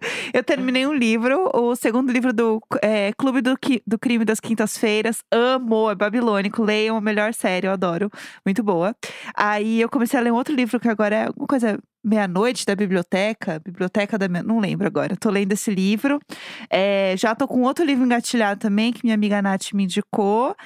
Eu 0.32 0.42
terminei 0.42 0.86
um 0.86 0.94
livro, 0.94 1.50
o 1.54 1.74
segundo 1.74 2.10
livro 2.12 2.32
do 2.32 2.60
é, 2.80 3.12
Clube 3.12 3.42
do, 3.42 3.56
do 3.86 3.98
Crime 3.98 4.24
das 4.24 4.40
Quintas-Feiras. 4.40 5.22
Amo, 5.30 5.90
é 5.90 5.94
babilônico. 5.94 6.62
Leiam 6.62 6.96
a 6.96 7.00
melhor 7.00 7.34
série, 7.34 7.66
eu 7.66 7.72
adoro. 7.72 8.10
Muito 8.44 8.62
boa. 8.62 8.94
Aí 9.34 9.80
eu 9.80 9.88
comecei 9.88 10.18
a 10.18 10.22
ler 10.22 10.32
um 10.32 10.36
outro 10.36 10.54
livro 10.54 10.80
que 10.80 10.88
agora 10.88 11.16
é 11.16 11.26
alguma 11.26 11.46
coisa 11.46 11.78
meia-noite 12.02 12.64
da 12.64 12.74
biblioteca. 12.74 13.60
Biblioteca 13.64 14.18
da 14.18 14.28
meia... 14.28 14.42
Não 14.42 14.58
lembro 14.58 14.86
agora. 14.86 15.16
Tô 15.16 15.30
lendo 15.30 15.52
esse 15.52 15.70
livro. 15.70 16.20
É, 16.68 17.14
já 17.16 17.34
tô 17.34 17.46
com 17.46 17.62
outro 17.62 17.84
livro 17.84 18.04
engatilhado 18.04 18.60
também, 18.60 18.92
que 18.92 19.00
minha 19.04 19.14
amiga 19.14 19.42
Nath 19.42 19.72
me 19.72 19.84
indicou. 19.84 20.56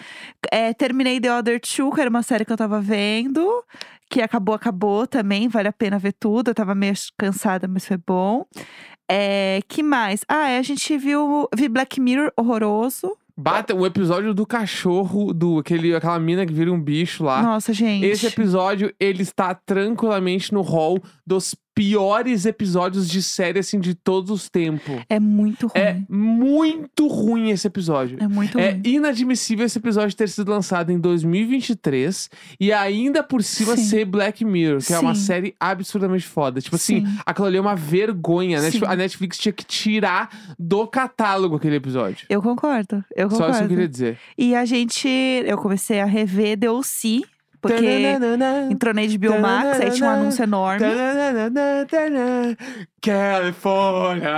É, 0.50 0.73
terminei 0.73 1.20
The 1.20 1.32
Other 1.32 1.61
Two, 1.61 1.92
que 1.92 2.00
era 2.00 2.11
uma 2.11 2.23
série 2.23 2.44
que 2.44 2.52
eu 2.52 2.56
tava 2.56 2.80
vendo. 2.80 3.64
Que 4.09 4.23
acabou, 4.23 4.54
acabou 4.54 5.06
também. 5.06 5.49
Vale 5.49 5.68
a 5.68 5.73
pena 5.73 5.99
ver 5.99 6.12
tudo. 6.12 6.50
Eu 6.50 6.54
tava 6.54 6.75
meio 6.75 6.94
cansada, 7.18 7.66
mas 7.66 7.87
foi 7.87 7.97
bom. 7.97 8.47
É, 9.11 9.61
que 9.68 9.82
mais? 9.82 10.25
Ah, 10.28 10.49
é, 10.49 10.59
a 10.59 10.62
gente 10.62 10.97
viu 10.97 11.49
vi 11.54 11.68
Black 11.68 12.00
Mirror 12.00 12.32
horroroso. 12.37 13.16
Bata 13.37 13.75
o 13.75 13.85
episódio 13.85 14.33
do 14.33 14.47
cachorro, 14.47 15.35
do 15.35 15.59
aquele, 15.59 15.95
aquela 15.95 16.19
mina 16.21 16.47
que 16.47 16.53
vira 16.53 16.73
um 16.73 16.81
bicho 16.81 17.25
lá. 17.25 17.43
Nossa, 17.43 17.73
gente. 17.73 18.07
Esse 18.07 18.26
episódio, 18.26 18.95
ele 18.99 19.23
está 19.23 19.53
tranquilamente 19.55 20.53
no 20.53 20.61
hall 20.61 21.03
dos 21.26 21.55
piores 21.75 22.47
episódios 22.47 23.09
de 23.09 23.23
série, 23.23 23.59
assim, 23.59 23.81
de 23.81 23.95
todos 23.95 24.31
os 24.31 24.49
tempos. 24.49 24.95
É 25.09 25.19
muito 25.19 25.66
ruim. 25.66 25.73
É 25.83 26.00
muito 26.09 27.09
ruim 27.09 27.50
esse 27.50 27.66
episódio. 27.66 28.16
É, 28.21 28.28
muito 28.28 28.59
É 28.59 28.71
ruim. 28.73 28.83
inadmissível 28.85 29.66
esse 29.66 29.78
episódio 29.78 30.16
ter 30.16 30.28
sido 30.28 30.50
lançado 30.50 30.90
em 30.93 30.99
2023 30.99 32.31
e 32.61 32.73
ainda 32.73 33.23
por 33.23 33.43
cima 33.43 33.76
Sim. 33.76 33.85
ser 33.85 34.04
Black 34.04 34.45
Mirror, 34.45 34.81
que 34.85 34.93
é 34.93 34.99
uma 34.99 35.14
Sim. 35.14 35.23
série 35.23 35.54
absurdamente 35.59 36.26
foda. 36.26 36.61
Tipo 36.61 36.76
assim, 36.76 37.04
Sim. 37.07 37.19
aquilo 37.26 37.47
ali 37.47 37.57
é 37.57 37.61
uma 37.61 37.75
vergonha. 37.76 38.61
né? 38.61 38.66
Sim. 38.71 38.78
Tipo, 38.78 38.87
a 38.90 38.97
Netflix 38.97 39.38
tinha 39.38 39.52
que 39.52 39.64
tirar 39.64 40.31
do 40.59 40.87
catálogo 40.87 41.57
aquele 41.57 41.76
episódio. 41.76 42.26
Eu 42.28 42.40
concordo. 42.43 43.04
Eu 43.16 43.28
Só 43.31 43.37
concordo. 43.37 43.50
isso 43.52 43.59
que 43.61 43.64
eu 43.64 43.69
queria 43.69 43.88
dizer. 43.88 44.19
E 44.38 44.54
a 44.54 44.64
gente. 44.64 45.09
Eu 45.09 45.59
comecei 45.59 46.00
a 46.00 46.04
rever 46.04 46.59
The 46.59 46.71
O.C., 46.71 47.23
porque 47.68 47.85
entrou 48.71 48.94
na 48.94 49.02
HBO 49.02 49.40
Max, 49.40 49.80
aí 49.80 49.90
tinha 49.90 50.09
um 50.09 50.12
anúncio 50.12 50.42
enorme. 50.42 50.87
California. 53.04 54.30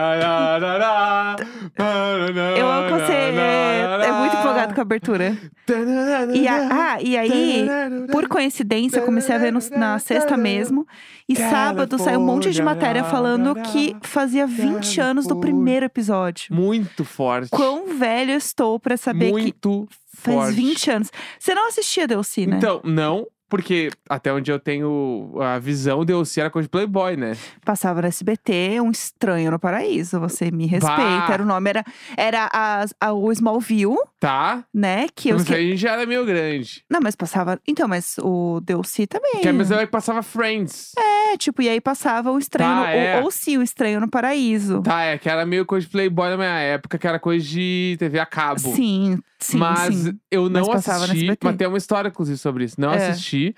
Eu 2.57 2.67
que 2.87 3.05
você 3.05 3.13
é, 3.13 4.07
é 4.09 4.13
muito 4.13 4.37
empolgado 4.37 4.75
com 4.75 4.81
a 4.81 4.83
abertura. 4.83 5.37
Tananana, 5.65 6.35
E 6.37 6.47
a- 6.49 6.69
ah, 6.95 7.03
e 7.03 7.17
aí, 7.17 7.67
por 8.11 8.29
coincidência, 8.29 8.99
eu 8.99 9.05
comecei 9.05 9.35
a 9.35 9.39
ver 9.39 9.53
no- 9.53 9.61
na 9.77 9.99
sexta 9.99 10.37
mesmo. 10.37 10.87
E 11.29 11.35
sábado 11.37 11.99
saiu 11.99 12.21
um 12.21 12.25
monte 12.25 12.51
de 12.51 12.63
matéria 12.63 13.05
falando 13.05 13.55
que 13.73 13.97
fazia 14.03 14.47
20 14.47 15.01
anos 15.01 15.27
do 15.27 15.37
primeiro 15.37 15.87
episódio. 15.87 16.55
Muito 16.55 17.05
forte. 17.05 17.51
Quão 17.51 17.97
velho 17.97 18.33
eu 18.33 18.39
estou 18.39 18.79
pra 18.79 18.97
saber 18.97 19.27
que 19.27 19.33
Muito 19.33 19.89
faz 20.15 20.37
forte. 20.37 20.55
20 20.55 20.91
anos. 20.91 21.11
Você 21.39 21.55
não 21.55 21.69
assistia 21.69 22.07
DLC, 22.07 22.47
né? 22.47 22.57
Então, 22.57 22.81
não. 22.85 23.27
Porque 23.49 23.91
até 24.09 24.33
onde 24.33 24.51
eu 24.51 24.59
tenho 24.59 25.33
a 25.41 25.59
visão, 25.59 26.05
Delcy 26.05 26.41
era 26.41 26.51
coisa 26.51 26.67
de 26.67 26.71
Playboy, 26.71 27.17
né? 27.17 27.37
Passava 27.65 28.03
no 28.03 28.09
SBT, 28.09 28.81
Um 28.81 28.91
Estranho 28.91 29.51
no 29.51 29.59
Paraíso. 29.59 30.19
Você 30.21 30.51
me 30.51 30.67
respeita. 30.67 30.97
Bah. 30.97 31.29
Era 31.33 31.43
o 31.43 31.47
nome, 31.47 31.71
era, 31.71 31.85
era 32.17 32.51
as- 32.53 32.93
a, 33.01 33.13
o 33.13 33.31
Smallville, 33.33 33.97
Tá? 34.19 34.65
né? 34.75 35.07
Que 35.15 35.29
eu 35.29 35.37
Mas 35.37 35.51
a 35.51 35.57
gente 35.61 35.77
já 35.77 35.93
era 35.93 36.07
meio 36.07 36.25
grande. 36.27 36.83
Não, 36.91 37.01
mas 37.01 37.15
passava. 37.15 37.61
Então, 37.69 37.87
mas 37.87 38.17
o 38.21 38.61
Delcy 38.61 39.07
também. 39.07 39.41
Que 39.43 39.49
a 39.49 39.53
mesma 39.53 39.79
que 39.79 39.87
passava 39.87 40.23
Friends. 40.23 40.93
É, 41.37 41.39
tipo, 41.39 41.63
e 41.63 41.69
aí 41.69 41.81
passava 41.81 42.31
o 42.33 42.39
Estranho. 42.39 42.71
Tá, 42.71 42.77
no- 42.81 42.85
é. 42.87 43.19
ou, 43.19 43.25
ou 43.25 43.31
sim, 43.31 43.59
o 43.59 43.63
Estranho 43.63 44.01
no 44.01 44.09
Paraíso. 44.11 44.83
Tá, 44.83 45.03
é 45.03 45.19
que 45.19 45.29
era 45.29 45.45
meio 45.47 45.65
coisa 45.65 45.87
de 45.87 45.93
Playboy 45.93 46.31
na 46.31 46.37
minha 46.37 46.59
época, 46.59 46.99
que 46.99 47.07
era 47.07 47.19
coisa 47.19 47.45
de 47.47 47.97
TV 47.99 48.19
a 48.19 48.27
cabo. 48.27 48.59
Sim, 48.61 49.19
sim, 49.39 49.59
mas 49.59 49.95
sim. 49.95 50.19
eu 50.31 50.49
não 50.49 50.67
Mas 50.69 50.89
assisti. 50.89 51.27
Mas 51.43 51.57
tem 51.57 51.69
uma 51.69 51.79
história, 51.79 52.09
inclusive, 52.09 52.39
sobre 52.39 52.65
isso. 52.65 52.81
Não 52.81 52.93
É. 52.93 52.97
assisti. 53.11 53.55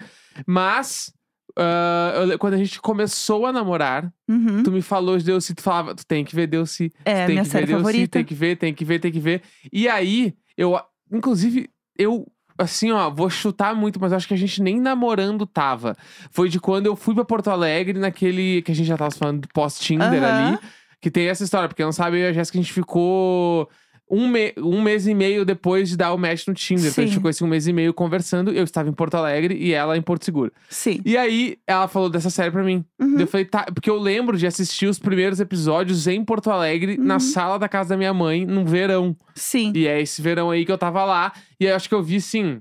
Mas. 0.47 1.13
ah, 1.57 2.25
eu 2.31 2.39
quando 2.39 2.55
a 2.55 2.59
gente 2.59 2.81
começou 2.81 3.47
a 3.47 3.53
namorar, 3.53 4.13
Uhum. 4.29 4.63
tu 4.63 4.71
me 4.71 4.83
falou 4.83 5.17
de 5.19 5.25
Delcy, 5.25 5.55
tu 5.55 5.63
falava, 5.63 5.95
tu 5.95 6.07
tem 6.07 6.25
que 6.25 6.35
ver 6.35 6.47
Delcy. 6.47 6.93
É, 7.05 7.23
tu 7.23 7.27
tem 7.27 7.29
minha 7.35 7.43
que 7.43 7.49
série 7.49 7.67
ver 7.67 7.73
favorita. 7.73 8.09
tem 8.19 8.25
que 8.25 8.35
ver, 8.35 8.57
tem 8.57 8.75
que 8.75 8.85
ver, 8.85 8.99
tem 9.01 9.13
que 9.13 9.21
ver. 9.21 9.43
E 9.73 9.89
aí, 9.89 10.35
eu, 10.57 10.79
inclusive, 11.13 11.69
eu, 11.99 12.27
assim, 12.59 12.91
ó, 12.91 13.09
vou 13.09 13.31
chutar 13.31 13.75
muito, 13.75 14.01
mas 14.01 14.13
acho 14.13 14.27
que 14.27 14.35
a 14.35 14.39
gente 14.39 14.61
nem 14.61 14.81
namorando 14.81 15.47
tava. 15.47 15.97
Foi 16.31 16.49
de 16.49 16.59
quando 16.59 16.87
eu 16.87 16.97
fui 16.97 17.15
pra 17.15 17.25
Porto 17.25 17.49
Alegre, 17.49 17.99
naquele 17.99 18.61
que 18.63 18.73
a 18.73 18.75
gente 18.75 18.87
já 18.87 18.97
tava 18.97 19.11
falando 19.13 19.43
do 19.43 19.49
pós-Tinder 19.49 20.23
Aham. 20.23 20.49
ali. 20.51 20.59
Que 21.01 21.11
tem 21.11 21.29
essa 21.29 21.45
história, 21.45 21.69
porque 21.69 21.85
não 21.85 21.93
sabe, 21.93 22.19
eu 22.19 22.23
e 22.23 22.27
a 22.27 22.33
Jéssica, 22.33 22.59
a 22.59 22.61
gente 22.61 22.73
ficou 22.73 23.71
um, 24.11 24.27
me- 24.29 24.53
um 24.59 24.81
mês 24.83 25.07
e 25.07 25.15
meio 25.15 25.45
depois 25.45 25.89
de 25.89 25.97
dar 25.97 26.13
o 26.13 26.19
match 26.19 26.47
no 26.47 26.55
Tinder. 26.55 26.87
Então 26.91 27.03
a 27.03 27.07
gente 27.07 27.11
Sim. 27.11 27.17
ficou 27.17 27.29
assim 27.29 27.45
um 27.45 27.49
mês 27.49 27.67
e 27.67 27.73
meio 27.73 27.93
conversando. 27.95 28.51
Eu 28.53 28.65
estava 28.65 28.89
em 28.89 28.93
Porto 28.93 29.15
Alegre 29.17 29.55
e 29.57 29.73
ela 29.73 29.97
em 29.97 30.03
Porto 30.03 30.25
Seguro. 30.25 30.53
Sim. 30.69 31.01
E 31.05 31.17
aí, 31.17 31.57
ela 31.67 31.89
falou 31.89 32.09
dessa 32.09 32.31
série 32.31 32.51
pra 32.51 32.63
mim. 32.63 32.85
Uhum. 32.99 33.21
Eu 33.21 33.27
falei, 33.27 33.45
tá, 33.47 33.67
porque 33.73 33.91
eu 33.91 33.99
lembro 33.99 34.37
de 34.39 34.47
assistir 34.47 34.87
os 34.87 34.99
primeiros 34.99 35.41
episódios 35.41 36.07
em 36.07 36.25
Porto 36.25 36.51
Alegre, 36.51 36.97
Uhum. 36.99 37.05
na 37.05 37.19
sala 37.21 37.59
da 37.59 37.69
casa 37.69 37.91
da 37.91 37.97
minha 37.97 38.15
mãe, 38.15 38.45
num 38.47 38.65
verão. 38.65 39.17
Sim. 39.35 39.73
E 39.75 39.87
é 39.87 40.01
esse 40.01 40.21
verão 40.23 40.51
aí 40.51 40.65
que 40.65 40.73
eu 40.73 40.79
tava 40.79 41.05
lá. 41.05 41.33
E 41.61 41.67
aí 41.67 41.73
eu 41.73 41.77
acho 41.77 41.89
que 41.89 41.95
eu 41.95 42.03
vi, 42.03 42.21
sim, 42.21 42.61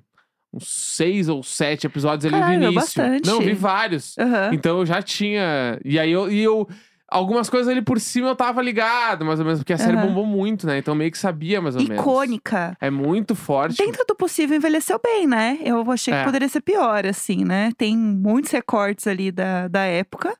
uns 0.53 0.67
seis 0.95 1.27
ou 1.27 1.43
sete 1.43 1.85
episódios 1.85 2.25
ali 2.25 2.39
Caralho, 2.41 2.59
no 2.59 2.65
início. 2.71 2.79
bastante. 2.81 3.27
Não, 3.27 3.39
vi 3.41 3.53
vários. 3.53 4.17
Aham. 4.17 4.49
Então 4.53 4.79
eu 4.79 4.85
já 4.85 5.01
tinha. 5.01 5.77
E 5.83 5.99
aí 5.99 6.11
eu. 6.11 6.31
E 6.31 6.41
eu 6.41 6.67
algumas 7.07 7.49
coisas 7.49 7.67
ali 7.67 7.81
por 7.81 7.99
cima 7.99 8.27
eu 8.29 8.35
tava 8.35 8.61
ligado, 8.61 9.23
mais 9.25 9.39
ou 9.39 9.45
menos, 9.45 9.59
porque 9.61 9.73
a 9.73 9.77
série 9.77 9.95
Aham. 9.97 10.07
bombou 10.07 10.25
muito, 10.25 10.67
né? 10.67 10.77
Então 10.77 10.93
meio 10.93 11.11
que 11.11 11.17
sabia, 11.17 11.61
mais 11.61 11.75
ou 11.75 11.81
menos. 11.83 11.99
Icônica. 11.99 12.77
É 12.81 12.89
muito 12.89 13.33
forte. 13.35 13.77
Dentro 13.77 14.03
do 14.07 14.15
possível, 14.15 14.57
envelheceu 14.57 14.99
bem, 15.03 15.25
né? 15.25 15.57
Eu 15.63 15.89
achei 15.91 16.13
É. 16.13 16.19
que 16.19 16.23
poderia 16.25 16.49
ser 16.49 16.61
pior, 16.61 17.05
assim, 17.05 17.43
né? 17.45 17.71
Tem 17.77 17.95
muitos 17.97 18.51
recortes 18.51 19.07
ali 19.07 19.31
da, 19.31 19.67
da 19.67 19.81
época. 19.83 20.35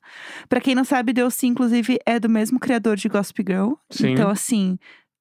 Pra 0.50 0.59
quem 0.59 0.75
não 0.75 0.83
sabe, 0.83 1.13
Deus 1.13 1.41
inclusive, 1.43 2.00
é 2.05 2.19
do 2.19 2.29
mesmo 2.29 2.59
criador 2.59 2.95
de 2.97 3.07
Gossip 3.07 3.43
Girl. 3.47 3.74
Sim. 3.89 4.12
Então, 4.12 4.29
assim, 4.29 4.77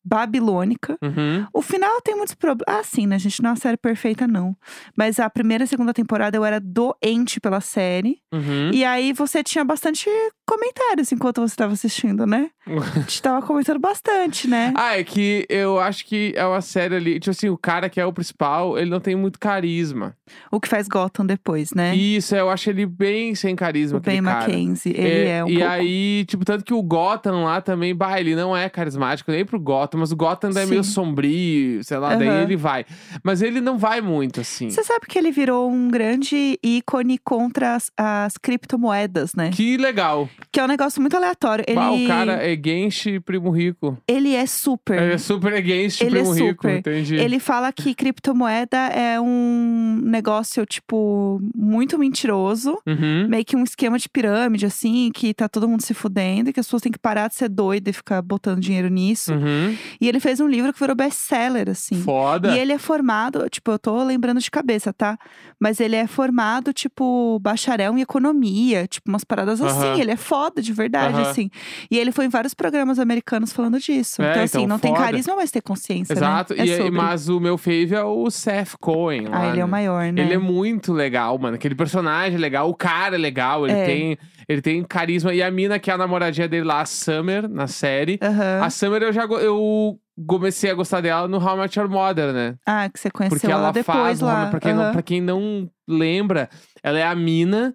babilônica. 0.07 0.97
Uhum. 1.03 1.47
O 1.53 1.61
final 1.61 2.01
tem 2.01 2.15
muitos 2.17 2.35
problemas. 2.35 2.81
Ah, 2.81 2.83
sim, 2.85 3.07
né? 3.07 3.17
A 3.17 3.19
gente 3.19 3.43
não 3.43 3.51
é 3.51 3.53
uma 3.53 3.59
série 3.59 3.77
perfeita, 3.77 4.27
não. 4.27 4.57
Mas 4.97 5.19
a 5.19 5.29
primeira 5.29 5.65
e 5.65 5.67
segunda 5.67 5.93
temporada 5.93 6.37
eu 6.37 6.45
era 6.45 6.61
doente 6.61 7.41
pela 7.41 7.61
série. 7.61 8.19
Uhum. 8.33 8.71
E 8.73 8.85
aí 8.85 9.13
você 9.13 9.43
tinha 9.43 9.65
bastante 9.65 10.09
comentários 10.47 11.11
enquanto 11.11 11.41
você 11.41 11.53
estava 11.55 11.73
assistindo, 11.73 12.25
né? 12.27 12.51
A 12.67 13.01
gente 13.01 13.23
tava 13.23 13.45
comentando 13.47 13.79
bastante, 13.81 14.49
né? 14.49 14.73
Ah, 14.77 14.99
é 14.99 15.05
que 15.05 15.45
eu 15.49 15.79
acho 15.79 16.05
que 16.05 16.33
é 16.37 16.45
uma 16.47 16.61
série 16.61 16.95
ali. 16.97 17.21
Tipo 17.21 17.31
assim, 17.31 17.49
o 17.49 17.59
cara 17.59 17.89
que 17.89 18.01
é 18.01 18.07
o 18.07 18.13
principal, 18.13 18.79
ele 18.79 18.91
não 18.91 19.01
tem 19.01 19.15
muito 19.17 19.39
carisma. 19.39 20.17
O 20.51 20.61
que 20.61 20.69
faz 20.69 20.89
Gotham 20.89 21.25
depois, 21.27 21.73
né? 21.75 21.95
Isso, 21.95 22.35
eu 22.35 22.49
acho 22.51 22.71
ele 22.71 22.87
bem 22.87 23.35
sem 23.35 23.55
carisma, 23.57 23.99
o 23.99 24.01
Ben 24.01 24.23
cara. 24.23 24.41
Mackenzie. 24.41 24.93
Ele 24.97 25.29
é, 25.29 25.45
um 25.45 25.49
E 25.49 25.55
pouco. 25.59 25.69
aí, 25.69 26.25
tipo, 26.27 26.45
tanto 26.45 26.65
que 26.65 26.75
o 26.75 26.83
Gotham 26.83 27.45
lá 27.45 27.61
também, 27.61 27.95
bah, 27.95 28.21
ele 28.21 28.35
não 28.35 28.57
é 28.57 28.69
carismático 28.69 29.31
nem 29.31 29.45
pro 29.45 29.61
Gotham, 29.61 29.96
mas 29.97 30.12
o 30.12 30.17
Gotham 30.17 30.50
daí 30.50 30.65
é 30.65 30.67
meio 30.67 30.85
sombrio, 30.85 31.83
sei 31.85 31.99
lá, 31.99 32.15
daí 32.17 32.29
Aham. 32.29 32.43
ele 32.43 32.57
vai. 32.57 32.85
Mas 33.23 33.43
ele 33.43 33.61
não 33.61 33.79
vai 33.79 34.00
muito, 34.00 34.41
assim. 34.41 34.69
Você 34.71 34.83
sabe 34.85 35.07
que 35.09 35.19
ele 35.19 35.31
virou 35.31 35.71
um 35.71 35.88
grande 35.88 36.59
ícone 36.62 37.19
contra 37.19 37.75
as, 37.75 37.91
as 37.97 38.37
criptomoedas, 38.38 39.35
né? 39.35 39.50
Que 39.53 39.76
legal. 39.76 40.29
Que 40.53 40.61
é 40.61 40.65
um 40.65 40.69
negócio 40.69 41.00
muito 41.00 41.17
aleatório. 41.17 41.65
Ele, 41.67 41.76
Bah, 41.76 41.91
o 41.91 42.07
cara 42.07 42.33
é 42.47 42.57
Genshi 42.62 43.21
Primo 43.21 43.50
Rico. 43.50 43.97
ele 44.07 44.35
é 44.35 44.47
super. 44.47 45.00
Ele 45.00 45.15
é 45.15 45.19
super 45.19 45.65
Genshi 45.65 46.05
Ele 46.05 46.19
é 46.19 46.21
Primo 46.23 46.35
Rico, 46.35 46.49
super. 46.62 46.79
entendi. 46.79 47.17
Ele 47.17 47.38
fala 47.38 47.73
que 47.73 47.95
criptomoeda 47.95 48.76
é 48.88 49.21
um 49.21 50.00
negócio, 50.03 50.65
tipo, 50.67 51.41
muito 51.55 51.99
mentiroso. 51.99 52.79
Uhum. 52.87 53.26
Meio 53.29 53.45
que 53.45 53.57
um 53.57 53.65
esquema 53.65 53.99
de 53.99 54.09
pirâmide, 54.09 54.67
assim, 54.67 55.11
que 55.15 55.33
tá 55.35 55.49
todo 55.49 55.69
mundo 55.69 55.83
se 55.83 55.95
fudendo 55.95 56.50
e 56.50 56.53
que 56.53 56.61
as 56.61 56.67
pessoas 56.67 56.83
têm 56.83 56.93
que 56.93 56.99
parar 56.99 57.29
de 57.29 57.35
ser 57.35 57.49
doida 57.49 57.91
e 57.91 57.93
ficar 57.93 58.21
botando 58.23 58.61
dinheiro 58.61 58.88
nisso. 58.88 59.33
Uhum. 59.33 59.76
E 60.00 60.09
ele 60.09 60.21
fez 60.21 60.40
um 60.40 60.47
livro 60.49 60.73
que 60.73 60.78
virou 60.78 60.95
best-seller, 60.97 61.69
assim. 61.71 62.00
Foda. 62.02 62.55
E 62.55 62.59
ele 62.59 62.73
é 62.73 62.78
formado, 62.78 63.49
tipo, 63.50 63.71
eu 63.71 63.78
tô 63.78 64.02
lembrando 64.05 64.40
de 64.40 64.50
cabeça, 64.50 64.93
tá? 64.93 65.19
Mas 65.59 65.81
ele 65.81 65.97
é 65.97 66.07
formado, 66.07 66.73
tipo, 66.73 67.38
bacharel 67.40 67.97
em 67.97 68.00
economia, 68.00 68.87
tipo, 68.87 69.09
umas 69.11 69.25
paradas 69.25 69.61
assim. 69.62 69.87
Aham. 69.88 69.99
Ele 70.00 70.11
é 70.11 70.16
foda, 70.16 70.61
de 70.62 70.73
verdade, 70.73 71.14
Aham. 71.21 71.31
assim. 71.31 71.50
E 71.90 71.99
ele 71.99 72.12
foi 72.12 72.26
em 72.26 72.28
vários 72.28 72.55
programas 72.55 72.99
americanos 72.99 73.52
falando 73.52 73.78
disso. 73.78 74.23
É, 74.23 74.31
então, 74.33 74.43
assim, 74.43 74.59
então, 74.59 74.69
não 74.69 74.78
tem 74.78 74.93
foda. 74.93 75.05
carisma, 75.05 75.37
mas 75.37 75.50
tem 75.50 75.62
consciência, 75.62 76.12
Exato. 76.12 76.55
né? 76.55 76.61
É 76.61 76.64
E 76.66 76.76
sobre. 76.76 76.90
mas 76.90 77.28
o 77.28 77.40
meu 77.40 77.57
fave 77.59 77.95
é 77.95 78.02
o 78.02 78.31
Seth 78.31 78.75
Cohen. 78.81 79.26
Ah, 79.31 79.38
lá, 79.38 79.49
ele 79.50 79.61
é 79.61 79.64
o 79.64 79.66
né? 79.66 79.71
maior, 79.71 80.12
né? 80.12 80.23
Ele 80.23 80.35
é 80.35 80.38
muito 80.38 80.93
legal, 80.93 81.38
mano. 81.38 81.57
Aquele 81.57 81.75
personagem 81.75 82.35
é 82.37 82.38
legal, 82.38 82.69
o 82.69 82.75
cara 82.75 83.14
é 83.16 83.19
legal, 83.19 83.66
ele, 83.66 83.76
É. 83.78 83.85
tem, 83.85 84.19
ele 84.49 84.62
tem 84.62 84.83
carisma. 84.85 85.35
E 85.35 85.43
a 85.43 85.50
mina, 85.50 85.79
que 85.79 85.91
é 85.91 85.95
a 85.95 85.99
namoradinha 85.99 86.49
dele 86.49 86.65
lá, 86.65 86.81
a 86.81 86.87
Summer, 86.87 87.49
na 87.49 87.67
série. 87.67 88.19
Aham. 88.23 88.61
A 88.62 88.71
Summer 88.71 89.03
eu 89.03 89.12
já 89.12 89.25
eu 89.25 89.99
comecei 90.26 90.71
a 90.71 90.75
gostar 90.75 91.00
dela 91.00 91.29
no 91.29 91.38
How 91.38 91.57
Much 91.57 91.76
Your 91.76 91.88
Mother, 91.88 92.33
né? 92.33 92.57
Ah, 92.65 92.88
que 92.88 92.99
você 92.99 93.11
conheceu 93.11 93.38
Porque 93.38 93.53
ela 93.53 93.71
depois 93.71 93.97
faz, 93.99 94.21
lá. 94.21 94.47
Pra, 94.47 94.61
quem 94.61 94.73
não, 94.75 94.83
Aham. 94.83 94.93
pra 94.93 95.03
quem 95.03 95.21
não 95.21 95.71
lembra, 95.87 96.49
ela 96.83 96.99
é 96.99 97.05
a 97.07 97.15
mina 97.15 97.75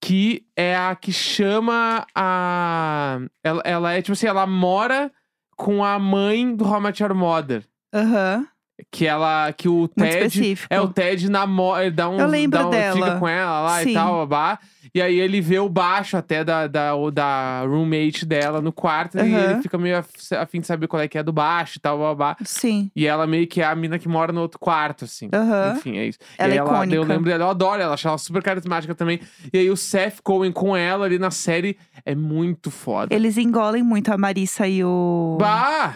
que 0.00 0.46
é 0.56 0.76
a 0.76 0.94
que 0.94 1.12
chama 1.12 2.06
a. 2.14 3.20
Ela, 3.42 3.62
ela 3.64 3.92
é 3.92 4.00
tipo 4.02 4.12
assim, 4.12 4.26
ela 4.26 4.46
mora 4.46 5.10
com 5.56 5.84
a 5.84 5.98
mãe 5.98 6.54
do 6.54 6.64
How 6.64 6.80
Much 6.80 7.00
Your 7.00 7.14
Mother. 7.14 7.64
Aham. 7.92 8.46
Que 8.90 9.06
ela. 9.06 9.52
Que 9.52 9.68
o 9.68 9.88
Ted. 9.88 10.26
específico. 10.26 10.66
É, 10.72 10.80
o 10.80 10.88
Ted 10.88 11.28
namora. 11.30 11.82
Ele 11.86 11.94
dá 11.94 12.08
um. 12.08 12.18
Eu 12.20 12.26
lembro 12.28 12.66
um, 12.66 12.70
dela. 12.70 12.94
Fica 12.96 13.18
com 13.18 13.28
ela 13.28 13.60
lá 13.62 13.82
Sim. 13.82 13.90
e 13.90 13.94
tal, 13.94 14.26
babá. 14.26 14.58
E 14.92 15.00
aí 15.00 15.20
ele 15.20 15.40
vê 15.40 15.58
o 15.58 15.68
baixo 15.68 16.16
até 16.16 16.42
da, 16.42 16.66
da, 16.66 16.90
da 17.12 17.62
roommate 17.64 18.26
dela 18.26 18.60
no 18.60 18.72
quarto. 18.72 19.18
E 19.18 19.20
Aham. 19.20 19.50
ele 19.52 19.62
fica 19.62 19.78
meio 19.78 19.98
af- 19.98 20.32
afim 20.36 20.60
de 20.60 20.66
saber 20.66 20.88
qual 20.88 21.00
é 21.00 21.06
que 21.06 21.16
é 21.16 21.22
do 21.22 21.32
baixo 21.32 21.78
e 21.78 21.80
tal, 21.80 21.98
babá. 21.98 22.36
Sim. 22.44 22.90
E 22.96 23.06
ela 23.06 23.26
meio 23.26 23.46
que 23.46 23.60
é 23.60 23.64
a 23.66 23.74
mina 23.74 23.98
que 23.98 24.08
mora 24.08 24.32
no 24.32 24.40
outro 24.40 24.58
quarto, 24.58 25.04
assim. 25.04 25.28
Aham. 25.32 25.74
Enfim, 25.76 25.96
é 25.96 26.06
isso. 26.06 26.18
Ela 26.36 26.48
e 26.48 26.56
é 26.56 26.56
ela, 26.58 26.68
icônica. 26.70 26.94
Eu 26.96 27.04
lembro 27.04 27.24
dela, 27.30 27.44
eu 27.44 27.50
adoro 27.50 27.80
ela, 27.80 27.94
acho 27.94 28.08
ela 28.08 28.18
super 28.18 28.42
carismática 28.42 28.94
também. 28.94 29.20
E 29.52 29.58
aí 29.58 29.70
o 29.70 29.76
Seth 29.76 30.20
Cohen 30.24 30.50
com 30.50 30.76
ela 30.76 31.04
ali 31.06 31.18
na 31.18 31.30
série 31.30 31.76
é 32.04 32.14
muito 32.14 32.70
foda. 32.70 33.14
Eles 33.14 33.36
engolem 33.38 33.82
muito 33.84 34.12
a 34.12 34.18
Marissa 34.18 34.66
e 34.66 34.82
o. 34.82 35.36
Bah! 35.38 35.94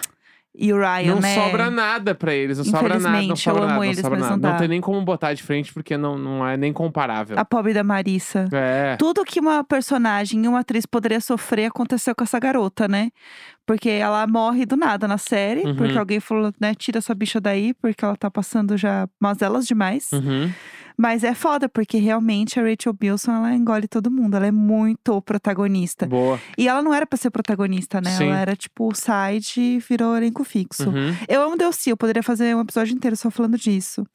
E 0.56 0.72
o 0.72 0.76
Ryan, 0.78 1.14
não 1.14 1.20
né? 1.20 1.34
sobra 1.34 1.68
nada 1.68 2.14
pra 2.14 2.32
eles, 2.32 2.58
não 2.58 2.64
sobra 2.64 2.96
nada, 3.00 3.22
não 3.26 3.34
sobra 3.34 3.62
eu 3.62 3.64
amo 3.64 3.66
nada, 3.70 3.76
não 3.80 3.84
eles, 3.84 4.00
sobra 4.00 4.18
mas 4.20 4.28
nada. 4.30 4.40
não 4.40 4.50
Não 4.52 4.58
tem 4.58 4.68
nem 4.68 4.80
como 4.80 5.02
botar 5.02 5.34
de 5.34 5.42
frente 5.42 5.72
porque 5.74 5.96
não, 5.96 6.16
não 6.16 6.46
é 6.46 6.56
nem 6.56 6.72
comparável. 6.72 7.36
A 7.36 7.44
pobre 7.44 7.74
da 7.74 7.82
Marissa. 7.82 8.48
É. 8.52 8.94
Tudo 8.96 9.24
que 9.24 9.40
uma 9.40 9.64
personagem 9.64 10.44
e 10.44 10.46
uma 10.48 10.60
atriz 10.60 10.86
poderia 10.86 11.20
sofrer 11.20 11.66
aconteceu 11.66 12.14
com 12.14 12.22
essa 12.22 12.38
garota, 12.38 12.86
né? 12.86 13.10
Porque 13.66 13.88
ela 13.90 14.24
morre 14.28 14.64
do 14.64 14.76
nada 14.76 15.08
na 15.08 15.18
série, 15.18 15.64
Uhum. 15.66 15.74
porque 15.74 15.98
alguém 15.98 16.20
falou, 16.20 16.52
né, 16.60 16.72
tira 16.74 16.98
essa 16.98 17.14
bicha 17.16 17.40
daí, 17.40 17.74
porque 17.74 18.04
ela 18.04 18.14
tá 18.16 18.30
passando 18.30 18.76
já 18.76 19.08
mazelas 19.18 19.66
demais. 19.66 20.08
Uhum. 20.12 20.52
Mas 20.96 21.24
é 21.24 21.34
foda, 21.34 21.68
porque 21.68 21.98
realmente 21.98 22.58
a 22.58 22.62
Rachel 22.62 22.92
Bilson, 22.92 23.32
ela 23.32 23.52
engole 23.54 23.88
todo 23.88 24.10
mundo. 24.10 24.36
Ela 24.36 24.46
é 24.46 24.52
muito 24.52 25.20
protagonista. 25.22 26.06
Boa. 26.06 26.40
E 26.56 26.68
ela 26.68 26.82
não 26.82 26.94
era 26.94 27.06
pra 27.06 27.16
ser 27.16 27.30
protagonista, 27.30 28.00
né? 28.00 28.10
Sim. 28.10 28.28
Ela 28.28 28.38
era 28.38 28.56
tipo 28.56 28.92
side 28.94 29.60
e 29.60 29.78
virou 29.78 30.16
elenco 30.16 30.44
fixo. 30.44 30.88
Uhum. 30.88 31.14
Eu 31.28 31.42
amo 31.42 31.56
Delcy, 31.56 31.90
eu 31.90 31.96
poderia 31.96 32.22
fazer 32.22 32.54
um 32.54 32.60
episódio 32.60 32.94
inteiro 32.94 33.16
só 33.16 33.30
falando 33.30 33.58
disso. 33.58 34.06